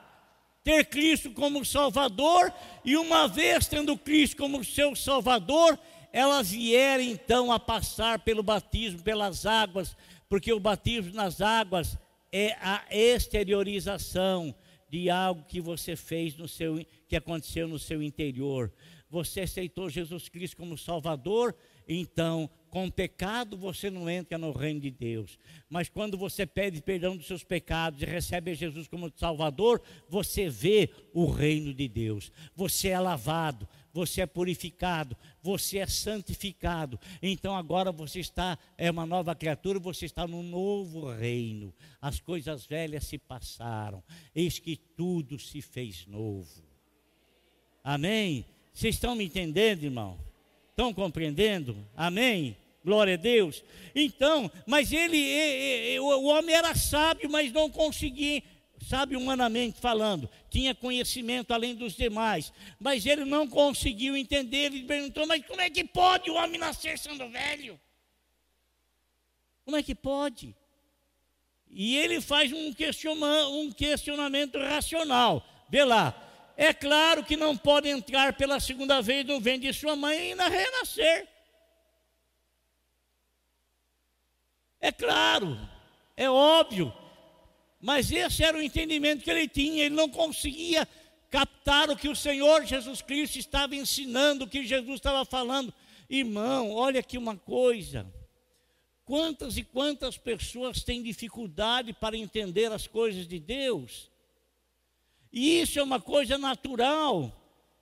ter 0.63 0.85
Cristo 0.87 1.31
como 1.31 1.65
Salvador, 1.65 2.53
e 2.85 2.97
uma 2.97 3.29
vez 3.29 3.69
tendo 3.69 3.97
Cristo 3.97 4.37
como 4.37 4.65
seu 4.65 4.97
Salvador, 4.97 5.79
elas 6.17 6.51
vieram 6.51 7.05
então 7.05 7.53
a 7.53 7.61
passar 7.61 8.21
pelo 8.21 8.43
batismo, 8.43 9.03
pelas 9.03 9.45
águas, 9.45 9.95
porque 10.31 10.51
o 10.51 10.59
batismo 10.59 11.13
nas 11.13 11.43
águas 11.43 11.99
é 12.33 12.57
a 12.59 12.83
exteriorização 12.91 14.55
de 14.89 15.11
algo 15.11 15.45
que 15.45 15.61
você 15.61 15.95
fez 15.95 16.35
no 16.35 16.49
seu 16.49 16.83
que 17.07 17.17
aconteceu 17.17 17.69
no 17.69 17.79
seu 17.79 18.03
interior. 18.03 18.73
Você 19.11 19.43
aceitou 19.43 19.91
Jesus 19.91 20.27
Cristo 20.31 20.57
como 20.57 20.79
Salvador, 20.79 21.55
então 21.87 22.49
com 22.71 22.91
pecado 22.91 23.55
você 23.55 23.91
não 23.91 24.09
entra 24.09 24.39
no 24.39 24.53
reino 24.53 24.81
de 24.81 24.91
Deus. 24.91 25.39
Mas 25.69 25.91
quando 25.91 26.17
você 26.17 26.47
pede 26.47 26.81
perdão 26.81 27.15
dos 27.15 27.27
seus 27.27 27.45
pecados 27.45 28.01
e 28.01 28.07
recebe 28.07 28.55
Jesus 28.55 28.89
como 28.89 29.13
Salvador, 29.17 29.83
você 30.09 30.49
vê 30.49 30.89
o 31.13 31.27
reino 31.27 31.75
de 31.75 31.87
Deus. 31.89 32.33
Você 32.55 32.89
é 32.89 32.99
lavado, 32.99 33.69
você 33.97 34.21
é 34.21 34.27
purificado, 34.27 35.17
você 35.43 35.79
é 35.79 35.87
santificado. 35.87 37.01
Então 37.23 37.57
agora 37.57 37.91
você 37.91 38.21
está, 38.21 38.59
é 38.77 38.91
uma 38.91 39.07
nova 39.07 39.35
criatura, 39.35 39.79
você 39.79 40.05
está 40.05 40.27
num 40.27 40.43
novo 40.43 41.11
reino. 41.11 41.73
As 41.99 42.21
coisas 42.21 42.67
velhas 42.67 43.05
se 43.05 43.17
passaram, 43.17 44.05
eis 44.35 44.59
que 44.59 44.77
tudo 44.77 45.39
se 45.39 45.63
fez 45.63 46.07
novo. 46.07 46.63
Amém? 47.83 48.45
Vocês 48.71 48.97
estão 48.97 49.15
me 49.15 49.25
entendendo, 49.25 49.85
irmão? 49.85 50.19
Estão 50.69 50.93
compreendendo? 50.93 51.75
Amém? 51.97 52.55
Glória 52.85 53.15
a 53.15 53.17
Deus. 53.17 53.65
Então, 53.95 54.51
mas 54.67 54.93
ele, 54.93 55.99
o 56.01 56.27
homem 56.27 56.55
era 56.55 56.75
sábio, 56.75 57.31
mas 57.31 57.51
não 57.51 57.71
conseguia 57.71 58.43
sabe, 58.83 59.17
humanamente 59.17 59.81
falando, 59.81 60.29
tinha 60.51 60.75
conhecimento 60.75 61.53
além 61.53 61.75
dos 61.75 61.95
demais, 61.95 62.53
mas 62.79 63.07
ele 63.07 63.25
não 63.25 63.49
conseguiu 63.49 64.17
entender. 64.17 64.67
Ele 64.67 64.85
perguntou: 64.85 65.27
Mas 65.27 65.45
como 65.47 65.61
é 65.61 65.71
que 65.71 65.85
pode 65.85 66.31
o 66.31 66.35
homem 66.35 66.59
nascer 66.59 66.99
sendo 66.99 67.29
velho? 67.29 67.81
Como 69.65 69.77
é 69.77 69.83
que 69.83 69.95
pode? 69.95 70.55
E 71.69 71.97
ele 71.97 72.21
faz 72.21 72.53
um, 72.53 72.73
um 73.51 73.73
questionamento 73.73 74.59
racional. 74.59 75.45
Vê 75.69 75.85
lá, 75.85 76.15
é 76.57 76.73
claro 76.73 77.25
que 77.25 77.37
não 77.37 77.57
pode 77.57 77.89
entrar 77.89 78.35
pela 78.35 78.61
segunda 78.61 79.03
vez 79.03 79.27
no 79.27 79.41
ventre 79.41 79.71
de 79.71 79.79
sua 79.79 79.97
mãe 79.97 80.17
e 80.17 80.21
ainda 80.31 80.49
renascer. 80.49 81.29
É 84.81 84.93
claro, 84.93 85.59
é 86.17 86.31
óbvio 86.31 86.95
mas 87.87 88.11
esse 88.11 88.43
era 88.43 88.59
o 88.59 88.61
entendimento 88.61 89.23
que 89.23 89.31
ele 89.31 89.47
tinha, 89.47 89.85
ele 89.85 89.95
não 89.95 90.09
conseguia 90.09 90.89
captar 91.31 91.89
o 91.89 91.97
que 91.97 92.09
o 92.09 92.17
Senhor 92.17 92.65
Jesus 92.65 93.01
Cristo 93.01 93.39
estava 93.39 93.77
ensinando, 93.77 94.45
o 94.45 94.49
que 94.49 94.67
Jesus 94.67 94.97
estava 94.97 95.25
falando. 95.25 95.73
Irmão, 96.11 96.73
olha 96.73 96.99
aqui 96.99 97.17
uma 97.17 97.37
coisa. 97.37 98.05
Quantas 99.05 99.57
e 99.57 99.63
quantas 99.63 100.19
pessoas 100.19 100.83
têm 100.83 101.01
dificuldade 101.01 101.93
para 101.93 102.17
entender 102.17 102.73
as 102.73 102.89
coisas 102.89 103.29
de 103.29 103.39
Deus? 103.39 104.11
E 105.33 105.61
isso 105.61 105.79
é 105.79 105.83
uma 105.85 106.01
coisa 106.01 106.37
natural, 106.37 107.33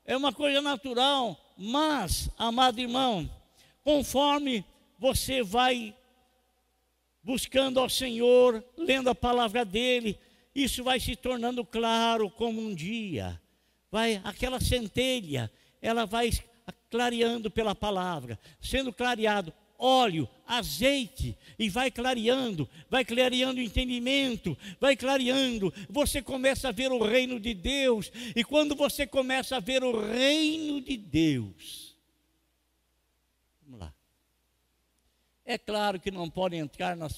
é 0.04 0.14
uma 0.14 0.34
coisa 0.34 0.60
natural, 0.60 1.54
mas, 1.56 2.28
amado 2.36 2.78
irmão, 2.78 3.30
conforme 3.82 4.66
você 4.98 5.42
vai 5.42 5.96
buscando 7.24 7.80
ao 7.80 7.88
Senhor, 7.88 8.62
lendo 8.76 9.08
a 9.08 9.14
palavra 9.14 9.64
dele, 9.64 10.18
isso 10.54 10.84
vai 10.84 11.00
se 11.00 11.16
tornando 11.16 11.64
claro 11.64 12.30
como 12.30 12.60
um 12.60 12.74
dia. 12.74 13.40
Vai 13.90 14.20
aquela 14.22 14.60
centelha, 14.60 15.50
ela 15.80 16.04
vai 16.04 16.30
clareando 16.90 17.50
pela 17.50 17.74
palavra, 17.74 18.38
sendo 18.60 18.92
clareado 18.92 19.52
óleo, 19.78 20.28
azeite, 20.46 21.36
e 21.58 21.68
vai 21.68 21.90
clareando, 21.90 22.68
vai 22.88 23.04
clareando 23.04 23.60
o 23.60 23.62
entendimento, 23.62 24.56
vai 24.80 24.96
clareando. 24.96 25.72
Você 25.90 26.22
começa 26.22 26.68
a 26.68 26.72
ver 26.72 26.92
o 26.92 27.02
reino 27.02 27.40
de 27.40 27.54
Deus, 27.54 28.10
e 28.34 28.44
quando 28.44 28.74
você 28.74 29.06
começa 29.06 29.56
a 29.56 29.60
ver 29.60 29.82
o 29.82 30.00
reino 30.00 30.80
de 30.80 30.96
Deus, 30.96 31.96
vamos 33.62 33.80
lá. 33.80 33.93
É 35.44 35.58
claro 35.58 36.00
que 36.00 36.10
não 36.10 36.30
pode 36.30 36.56
entrar 36.56 36.96
na, 36.96 37.08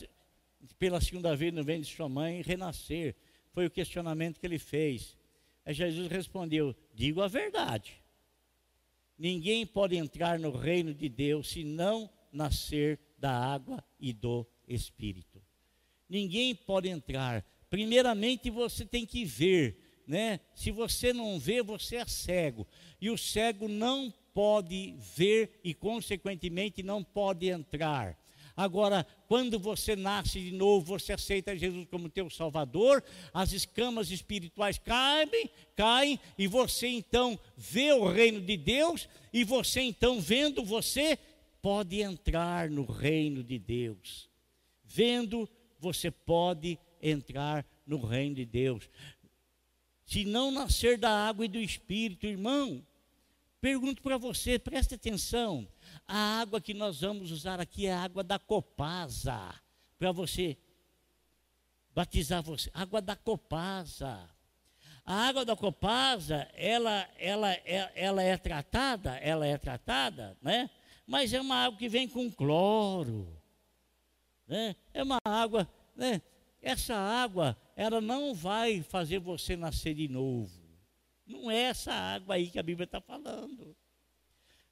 pela 0.78 1.00
segunda 1.00 1.36
vez 1.36 1.52
no 1.52 1.62
ventre 1.62 1.88
de 1.88 1.94
sua 1.94 2.08
mãe 2.08 2.40
e 2.40 2.42
renascer. 2.42 3.14
Foi 3.52 3.66
o 3.66 3.70
questionamento 3.70 4.40
que 4.40 4.46
ele 4.46 4.58
fez. 4.58 5.16
Aí 5.64 5.72
Jesus 5.74 6.08
respondeu: 6.08 6.74
Digo 6.94 7.22
a 7.22 7.28
verdade. 7.28 8.02
Ninguém 9.18 9.64
pode 9.64 9.96
entrar 9.96 10.38
no 10.38 10.50
reino 10.50 10.92
de 10.92 11.08
Deus 11.08 11.48
se 11.48 11.64
não 11.64 12.10
nascer 12.30 12.98
da 13.18 13.32
água 13.32 13.82
e 13.98 14.12
do 14.12 14.46
Espírito. 14.68 15.42
Ninguém 16.08 16.54
pode 16.54 16.88
entrar. 16.88 17.44
Primeiramente 17.70 18.50
você 18.50 18.84
tem 18.84 19.06
que 19.06 19.24
ver, 19.24 20.02
né? 20.06 20.40
Se 20.54 20.70
você 20.70 21.12
não 21.12 21.38
vê, 21.38 21.62
você 21.62 21.96
é 21.96 22.06
cego. 22.06 22.66
E 23.00 23.10
o 23.10 23.16
cego 23.16 23.68
não 23.68 24.12
pode 24.36 24.94
ver 25.16 25.58
e, 25.64 25.72
consequentemente, 25.72 26.82
não 26.82 27.02
pode 27.02 27.48
entrar. 27.48 28.18
Agora, 28.54 29.06
quando 29.26 29.58
você 29.58 29.96
nasce 29.96 30.38
de 30.38 30.52
novo, 30.52 30.84
você 30.84 31.14
aceita 31.14 31.56
Jesus 31.56 31.86
como 31.90 32.10
teu 32.10 32.28
Salvador, 32.28 33.02
as 33.32 33.52
escamas 33.52 34.10
espirituais 34.10 34.76
caem, 34.76 35.48
caem, 35.74 36.20
e 36.36 36.46
você 36.46 36.86
então 36.86 37.38
vê 37.56 37.94
o 37.94 38.06
reino 38.06 38.42
de 38.42 38.58
Deus, 38.58 39.08
e 39.32 39.42
você 39.42 39.80
então, 39.80 40.20
vendo 40.20 40.62
você, 40.62 41.18
pode 41.62 42.02
entrar 42.02 42.68
no 42.68 42.84
reino 42.84 43.42
de 43.42 43.58
Deus. 43.58 44.28
Vendo, 44.84 45.48
você 45.80 46.10
pode 46.10 46.78
entrar 47.00 47.64
no 47.86 48.04
reino 48.04 48.34
de 48.34 48.44
Deus. 48.44 48.90
Se 50.04 50.26
não 50.26 50.50
nascer 50.50 50.98
da 50.98 51.26
água 51.26 51.46
e 51.46 51.48
do 51.48 51.58
Espírito, 51.58 52.26
irmão, 52.26 52.84
Pergunto 53.60 54.02
para 54.02 54.18
você, 54.18 54.58
preste 54.58 54.94
atenção. 54.94 55.66
A 56.06 56.40
água 56.40 56.60
que 56.60 56.74
nós 56.74 57.00
vamos 57.00 57.30
usar 57.30 57.60
aqui 57.60 57.86
é 57.86 57.92
a 57.92 58.02
água 58.02 58.22
da 58.22 58.38
Copasa. 58.38 59.54
Para 59.98 60.12
você 60.12 60.56
batizar 61.94 62.42
você. 62.42 62.70
Água 62.74 63.00
da 63.00 63.16
Copasa. 63.16 64.28
A 65.04 65.28
água 65.28 65.44
da 65.44 65.56
Copasa, 65.56 66.48
ela, 66.52 67.08
ela, 67.16 67.52
ela, 67.64 67.92
ela 67.94 68.22
é 68.22 68.36
tratada, 68.36 69.16
ela 69.18 69.46
é 69.46 69.56
tratada, 69.56 70.36
né? 70.42 70.68
Mas 71.06 71.32
é 71.32 71.40
uma 71.40 71.64
água 71.64 71.78
que 71.78 71.88
vem 71.88 72.08
com 72.08 72.30
cloro. 72.30 73.40
Né? 74.48 74.74
É 74.92 75.02
uma 75.02 75.18
água, 75.24 75.68
né? 75.94 76.20
Essa 76.60 76.96
água, 76.96 77.56
ela 77.76 78.00
não 78.00 78.34
vai 78.34 78.82
fazer 78.82 79.20
você 79.20 79.54
nascer 79.54 79.94
de 79.94 80.08
novo. 80.08 80.65
Não 81.26 81.50
é 81.50 81.62
essa 81.62 81.92
água 81.92 82.36
aí 82.36 82.48
que 82.48 82.58
a 82.58 82.62
Bíblia 82.62 82.84
está 82.84 83.00
falando. 83.00 83.76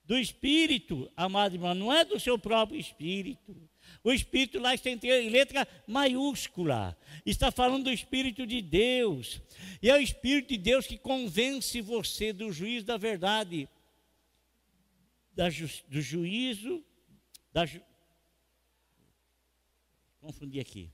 Do 0.05 0.19
Espírito, 0.19 1.11
amado 1.17 1.55
irmão, 1.55 1.75
não 1.75 1.93
é 1.93 2.05
do 2.05 2.21
seu 2.21 2.39
próprio 2.39 2.79
Espírito. 2.79 3.57
O 4.03 4.13
Espírito 4.13 4.59
lá 4.59 4.75
está 4.75 4.91
em 4.91 5.29
letra 5.31 5.67
maiúscula. 5.87 6.97
Está 7.25 7.51
falando 7.51 7.85
do 7.85 7.93
Espírito 7.93 8.47
de 8.47 8.61
Deus. 8.61 9.41
E 9.83 9.89
é 9.89 9.95
o 9.95 10.01
Espírito 10.01 10.51
de 10.51 10.59
Deus 10.59 10.87
que 10.87 10.99
convence 10.99 11.81
você 11.81 12.33
do 12.33 12.53
juízo 12.53 12.85
da 12.85 12.99
verdade, 12.99 13.69
da 15.35 15.49
ju, 15.49 15.69
do 15.89 16.01
juízo, 16.03 16.85
da 17.53 17.65
ju, 17.65 17.81
confundi 20.21 20.61
aqui. 20.61 20.91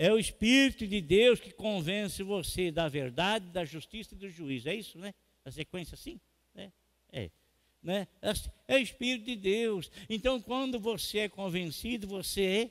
É 0.00 0.12
o 0.12 0.18
Espírito 0.18 0.86
de 0.86 1.00
Deus 1.00 1.40
que 1.40 1.50
convence 1.50 2.22
você 2.22 2.70
da 2.70 2.88
verdade, 2.88 3.46
da 3.46 3.64
justiça 3.64 4.14
e 4.14 4.16
do 4.16 4.30
juízo. 4.30 4.68
É 4.68 4.74
isso, 4.76 4.96
né? 4.96 5.12
A 5.44 5.50
sequência 5.50 5.96
assim? 5.96 6.20
É. 6.54 6.70
é 7.10 7.30
né? 7.82 8.06
É 8.68 8.76
o 8.76 8.78
Espírito 8.78 9.24
de 9.24 9.34
Deus. 9.34 9.90
Então, 10.08 10.40
quando 10.40 10.78
você 10.78 11.18
é 11.18 11.28
convencido, 11.28 12.06
você 12.06 12.70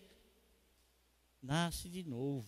nasce 1.43 1.89
de 1.89 2.01
novo. 2.01 2.47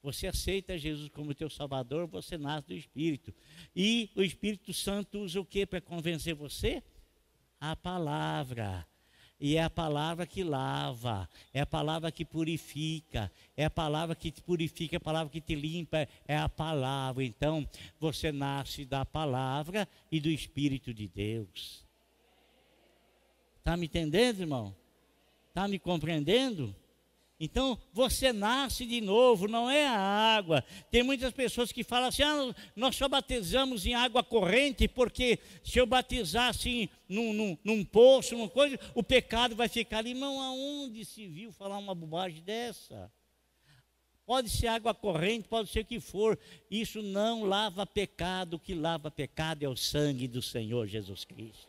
Você 0.00 0.28
aceita 0.28 0.78
Jesus 0.78 1.08
como 1.08 1.34
teu 1.34 1.50
Salvador, 1.50 2.06
você 2.06 2.38
nasce 2.38 2.68
do 2.68 2.74
Espírito. 2.74 3.34
E 3.74 4.12
o 4.14 4.22
Espírito 4.22 4.72
Santo 4.72 5.18
usa 5.18 5.40
o 5.40 5.44
que 5.44 5.66
para 5.66 5.80
convencer 5.80 6.36
você? 6.36 6.84
A 7.58 7.74
palavra. 7.74 8.86
E 9.40 9.56
é 9.56 9.62
a 9.62 9.70
palavra 9.70 10.26
que 10.26 10.44
lava, 10.44 11.26
é 11.54 11.62
a 11.62 11.66
palavra 11.66 12.12
que 12.12 12.26
purifica, 12.26 13.32
é 13.56 13.64
a 13.64 13.70
palavra 13.70 14.14
que 14.14 14.30
te 14.30 14.42
purifica, 14.42 14.96
é 14.96 14.98
a 14.98 15.00
palavra 15.00 15.32
que 15.32 15.40
te 15.40 15.54
limpa, 15.54 16.06
é 16.28 16.36
a 16.36 16.48
palavra. 16.48 17.24
Então, 17.24 17.66
você 17.98 18.30
nasce 18.30 18.84
da 18.84 19.06
palavra 19.06 19.88
e 20.12 20.20
do 20.20 20.28
Espírito 20.28 20.92
de 20.92 21.08
Deus. 21.08 21.86
Está 23.58 23.78
me 23.78 23.86
entendendo, 23.86 24.40
irmão? 24.40 24.76
Está 25.48 25.66
me 25.66 25.78
compreendendo? 25.78 26.74
Então, 27.42 27.78
você 27.90 28.34
nasce 28.34 28.84
de 28.84 29.00
novo, 29.00 29.48
não 29.48 29.70
é 29.70 29.86
a 29.86 29.96
água. 29.96 30.62
Tem 30.90 31.02
muitas 31.02 31.32
pessoas 31.32 31.72
que 31.72 31.82
falam 31.82 32.08
assim: 32.08 32.22
ah, 32.22 32.54
nós 32.76 32.94
só 32.94 33.08
batizamos 33.08 33.86
em 33.86 33.94
água 33.94 34.22
corrente, 34.22 34.86
porque 34.86 35.38
se 35.64 35.78
eu 35.78 35.86
batizar 35.86 36.48
assim 36.48 36.86
num, 37.08 37.32
num, 37.32 37.58
num 37.64 37.82
poço, 37.82 38.36
numa 38.36 38.48
coisa, 38.48 38.78
o 38.94 39.02
pecado 39.02 39.56
vai 39.56 39.68
ficar 39.68 39.98
ali. 39.98 40.10
Irmão, 40.10 40.38
aonde 40.38 41.02
se 41.02 41.26
viu 41.26 41.50
falar 41.50 41.78
uma 41.78 41.94
bobagem 41.94 42.42
dessa? 42.42 43.10
Pode 44.26 44.50
ser 44.50 44.66
água 44.66 44.92
corrente, 44.92 45.48
pode 45.48 45.70
ser 45.70 45.80
o 45.80 45.84
que 45.86 45.98
for. 45.98 46.38
Isso 46.70 47.00
não 47.00 47.44
lava 47.44 47.86
pecado. 47.86 48.54
O 48.54 48.60
que 48.60 48.74
lava 48.74 49.10
pecado 49.10 49.62
é 49.62 49.68
o 49.68 49.74
sangue 49.74 50.28
do 50.28 50.42
Senhor 50.42 50.86
Jesus 50.86 51.24
Cristo. 51.24 51.66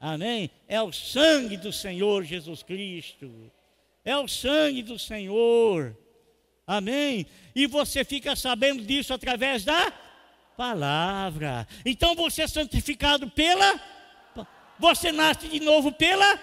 Amém? 0.00 0.50
É 0.66 0.80
o 0.80 0.90
sangue 0.90 1.58
do 1.58 1.70
Senhor 1.70 2.24
Jesus 2.24 2.62
Cristo. 2.62 3.52
É 4.04 4.16
o 4.16 4.26
sangue 4.26 4.82
do 4.82 4.98
Senhor. 4.98 5.96
Amém? 6.66 7.26
E 7.54 7.66
você 7.66 8.04
fica 8.04 8.34
sabendo 8.34 8.82
disso 8.82 9.12
através 9.12 9.64
da 9.64 9.92
palavra. 10.56 11.66
Então 11.84 12.14
você 12.14 12.42
é 12.42 12.48
santificado 12.48 13.30
pela. 13.30 13.80
Você 14.78 15.12
nasce 15.12 15.48
de 15.48 15.60
novo 15.60 15.92
pela. 15.92 16.40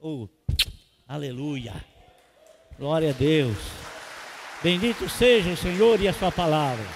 Oh, 0.00 0.28
aleluia. 1.06 1.74
Glória 2.78 3.10
a 3.10 3.12
Deus. 3.12 3.56
Bendito 4.62 5.08
seja 5.08 5.50
o 5.50 5.56
Senhor 5.56 6.00
e 6.00 6.08
a 6.08 6.12
Sua 6.12 6.32
palavra. 6.32 6.86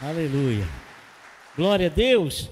Aleluia. 0.00 0.66
Glória 1.56 1.86
a 1.86 1.90
Deus. 1.90 2.48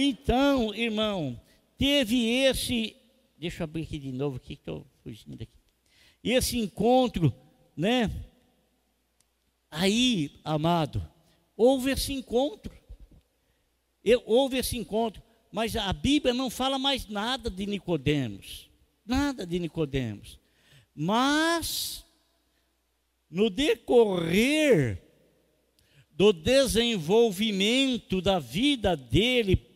Então, 0.00 0.72
irmão, 0.72 1.40
teve 1.76 2.24
esse. 2.24 2.94
Deixa 3.36 3.62
eu 3.62 3.64
abrir 3.64 3.82
aqui 3.82 3.98
de 3.98 4.12
novo, 4.12 4.38
que 4.38 4.52
estou 4.52 4.86
fugindo 5.02 5.42
aqui. 5.42 5.58
Esse 6.22 6.56
encontro, 6.56 7.34
né? 7.76 8.08
Aí, 9.68 10.38
amado, 10.44 11.04
houve 11.56 11.90
esse 11.90 12.12
encontro. 12.12 12.72
Houve 14.24 14.58
esse 14.58 14.78
encontro, 14.78 15.20
mas 15.50 15.74
a 15.74 15.92
Bíblia 15.92 16.32
não 16.32 16.48
fala 16.48 16.78
mais 16.78 17.08
nada 17.08 17.50
de 17.50 17.66
Nicodemos. 17.66 18.70
Nada 19.04 19.44
de 19.44 19.58
Nicodemos. 19.58 20.38
Mas 20.94 22.04
no 23.28 23.50
decorrer 23.50 25.02
do 26.12 26.32
desenvolvimento 26.32 28.22
da 28.22 28.38
vida 28.38 28.96
dele, 28.96 29.67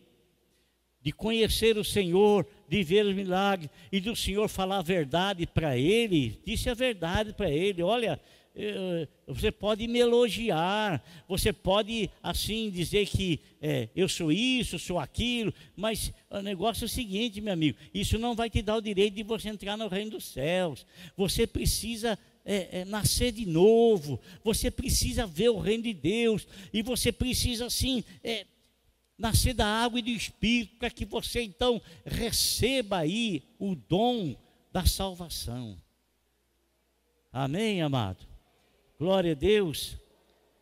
de 1.03 1.11
conhecer 1.11 1.77
o 1.77 1.83
Senhor, 1.83 2.47
de 2.67 2.81
ver 2.81 3.05
os 3.05 3.13
milagres 3.13 3.69
e 3.91 3.99
do 3.99 4.15
Senhor 4.15 4.47
falar 4.47 4.77
a 4.77 4.81
verdade 4.81 5.45
para 5.45 5.77
ele, 5.77 6.39
disse 6.45 6.69
a 6.69 6.73
verdade 6.73 7.33
para 7.33 7.51
ele: 7.51 7.83
olha, 7.83 8.19
eh, 8.55 9.07
você 9.27 9.51
pode 9.51 9.85
me 9.87 9.99
elogiar, 9.99 11.03
você 11.27 11.51
pode 11.51 12.09
assim 12.21 12.69
dizer 12.69 13.05
que 13.07 13.39
é, 13.61 13.89
eu 13.93 14.07
sou 14.07 14.31
isso, 14.31 14.79
sou 14.79 14.97
aquilo, 14.97 15.53
mas 15.75 16.13
o 16.29 16.39
negócio 16.39 16.85
é 16.85 16.87
o 16.87 16.89
seguinte, 16.89 17.41
meu 17.41 17.53
amigo: 17.53 17.77
isso 17.93 18.17
não 18.17 18.33
vai 18.33 18.49
te 18.49 18.61
dar 18.61 18.77
o 18.77 18.81
direito 18.81 19.15
de 19.15 19.23
você 19.23 19.49
entrar 19.49 19.75
no 19.75 19.89
reino 19.89 20.11
dos 20.11 20.25
céus. 20.25 20.85
Você 21.17 21.45
precisa 21.45 22.17
é, 22.45 22.79
é, 22.79 22.85
nascer 22.85 23.31
de 23.31 23.45
novo, 23.45 24.19
você 24.43 24.69
precisa 24.71 25.25
ver 25.25 25.49
o 25.49 25.59
reino 25.59 25.83
de 25.83 25.93
Deus, 25.93 26.47
e 26.71 26.81
você 26.81 27.11
precisa, 27.11 27.65
assim, 27.65 28.03
é, 28.23 28.45
nascer 29.17 29.53
da 29.53 29.65
água 29.65 29.99
e 29.99 30.03
do 30.03 30.09
Espírito, 30.09 30.75
para 30.77 30.89
que 30.89 31.05
você 31.05 31.41
então 31.41 31.81
receba 32.05 32.99
aí 32.99 33.43
o 33.59 33.75
dom 33.75 34.35
da 34.71 34.85
salvação. 34.85 35.81
Amém, 37.31 37.81
amado? 37.81 38.27
Glória 38.99 39.31
a 39.31 39.35
Deus. 39.35 39.97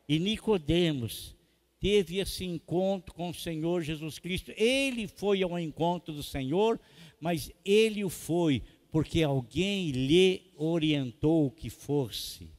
E 0.08 0.20
Nicodemos 0.20 1.36
teve 1.80 2.18
esse 2.20 2.46
encontro 2.46 3.14
com 3.14 3.30
o 3.30 3.34
Senhor 3.34 3.82
Jesus 3.82 4.20
Cristo. 4.20 4.52
Ele 4.56 5.08
foi 5.08 5.42
ao 5.42 5.58
encontro 5.58 6.14
do 6.14 6.24
Senhor, 6.24 6.80
mas 7.20 7.52
ele 7.66 8.04
o 8.04 8.10
foi 8.10 8.62
porque 8.92 9.24
alguém 9.24 9.92
lhe 9.92 10.52
orientou 10.56 11.50
que 11.50 11.70
fosse. 11.70 12.50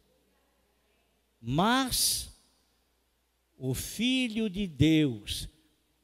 Mas 1.41 2.33
o 3.59 3.75
Filho 3.75 4.49
de 4.49 4.67
Deus, 4.67 5.49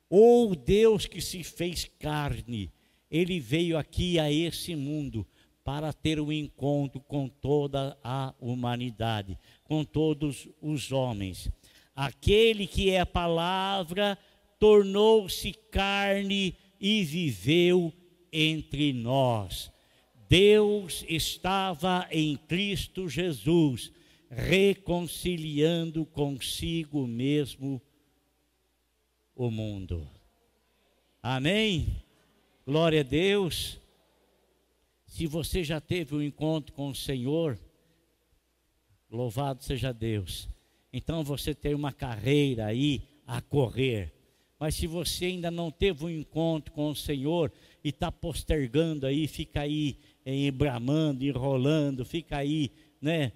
ou 0.09 0.55
Deus 0.55 1.07
que 1.07 1.21
se 1.21 1.43
fez 1.43 1.91
carne, 1.99 2.73
ele 3.11 3.41
veio 3.41 3.77
aqui 3.77 4.19
a 4.19 4.31
esse 4.31 4.75
mundo 4.75 5.27
para 5.65 5.93
ter 5.93 6.19
um 6.19 6.33
encontro 6.33 7.01
com 7.01 7.29
toda 7.29 7.99
a 8.03 8.35
humanidade, 8.41 9.39
com 9.65 9.85
todos 9.85 10.49
os 10.63 10.93
homens. 10.93 11.51
Aquele 11.95 12.67
que 12.67 12.91
é 12.91 13.01
a 13.01 13.07
palavra 13.07 14.17
tornou-se 14.59 15.53
carne 15.71 16.57
e 16.81 17.05
viveu 17.05 17.93
entre 18.33 18.93
nós. 18.93 19.71
Deus 20.29 21.05
estava 21.09 22.07
em 22.11 22.37
Cristo 22.37 23.09
Jesus, 23.09 23.91
reconciliando 24.31 26.05
consigo 26.05 27.07
mesmo 27.07 27.81
o 29.39 29.53
mundo. 29.53 30.05
Amém? 31.23 32.03
Glória 32.67 33.01
a 33.01 33.05
Deus. 33.05 33.79
Se 35.07 35.29
você 35.29 35.63
já 35.63 35.81
teve 35.81 36.17
um 36.17 36.21
encontro 36.21 36.73
com 36.73 36.91
o 36.91 36.95
Senhor, 36.95 37.57
louvado 39.09 39.63
seja 39.63 39.93
Deus. 39.93 40.49
Então 40.93 41.23
você 41.23 41.55
tem 41.55 41.73
uma 41.73 41.93
carreira 41.93 42.67
aí 42.67 43.01
a 43.25 43.41
correr. 43.41 44.13
Mas 44.59 44.75
se 44.75 44.89
você 44.89 45.27
ainda 45.27 45.53
não 45.53 45.71
teve 45.71 46.05
um 46.05 46.11
encontro 46.11 46.73
com 46.73 46.91
o 46.91 46.97
Senhor 46.97 47.53
e 47.85 47.91
está 47.91 48.11
postergando 48.11 49.07
aí, 49.07 49.29
fica 49.29 49.61
aí 49.61 50.01
embramando, 50.27 51.25
enrolando, 51.25 52.05
fica 52.05 52.39
aí, 52.39 52.73
né? 53.01 53.31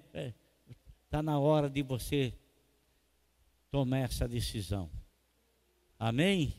Está 1.05 1.19
é, 1.19 1.21
na 1.21 1.39
hora 1.39 1.69
de 1.69 1.81
você 1.81 2.33
tomar 3.71 3.99
essa 3.99 4.27
decisão. 4.27 4.89
Amém? 6.03 6.53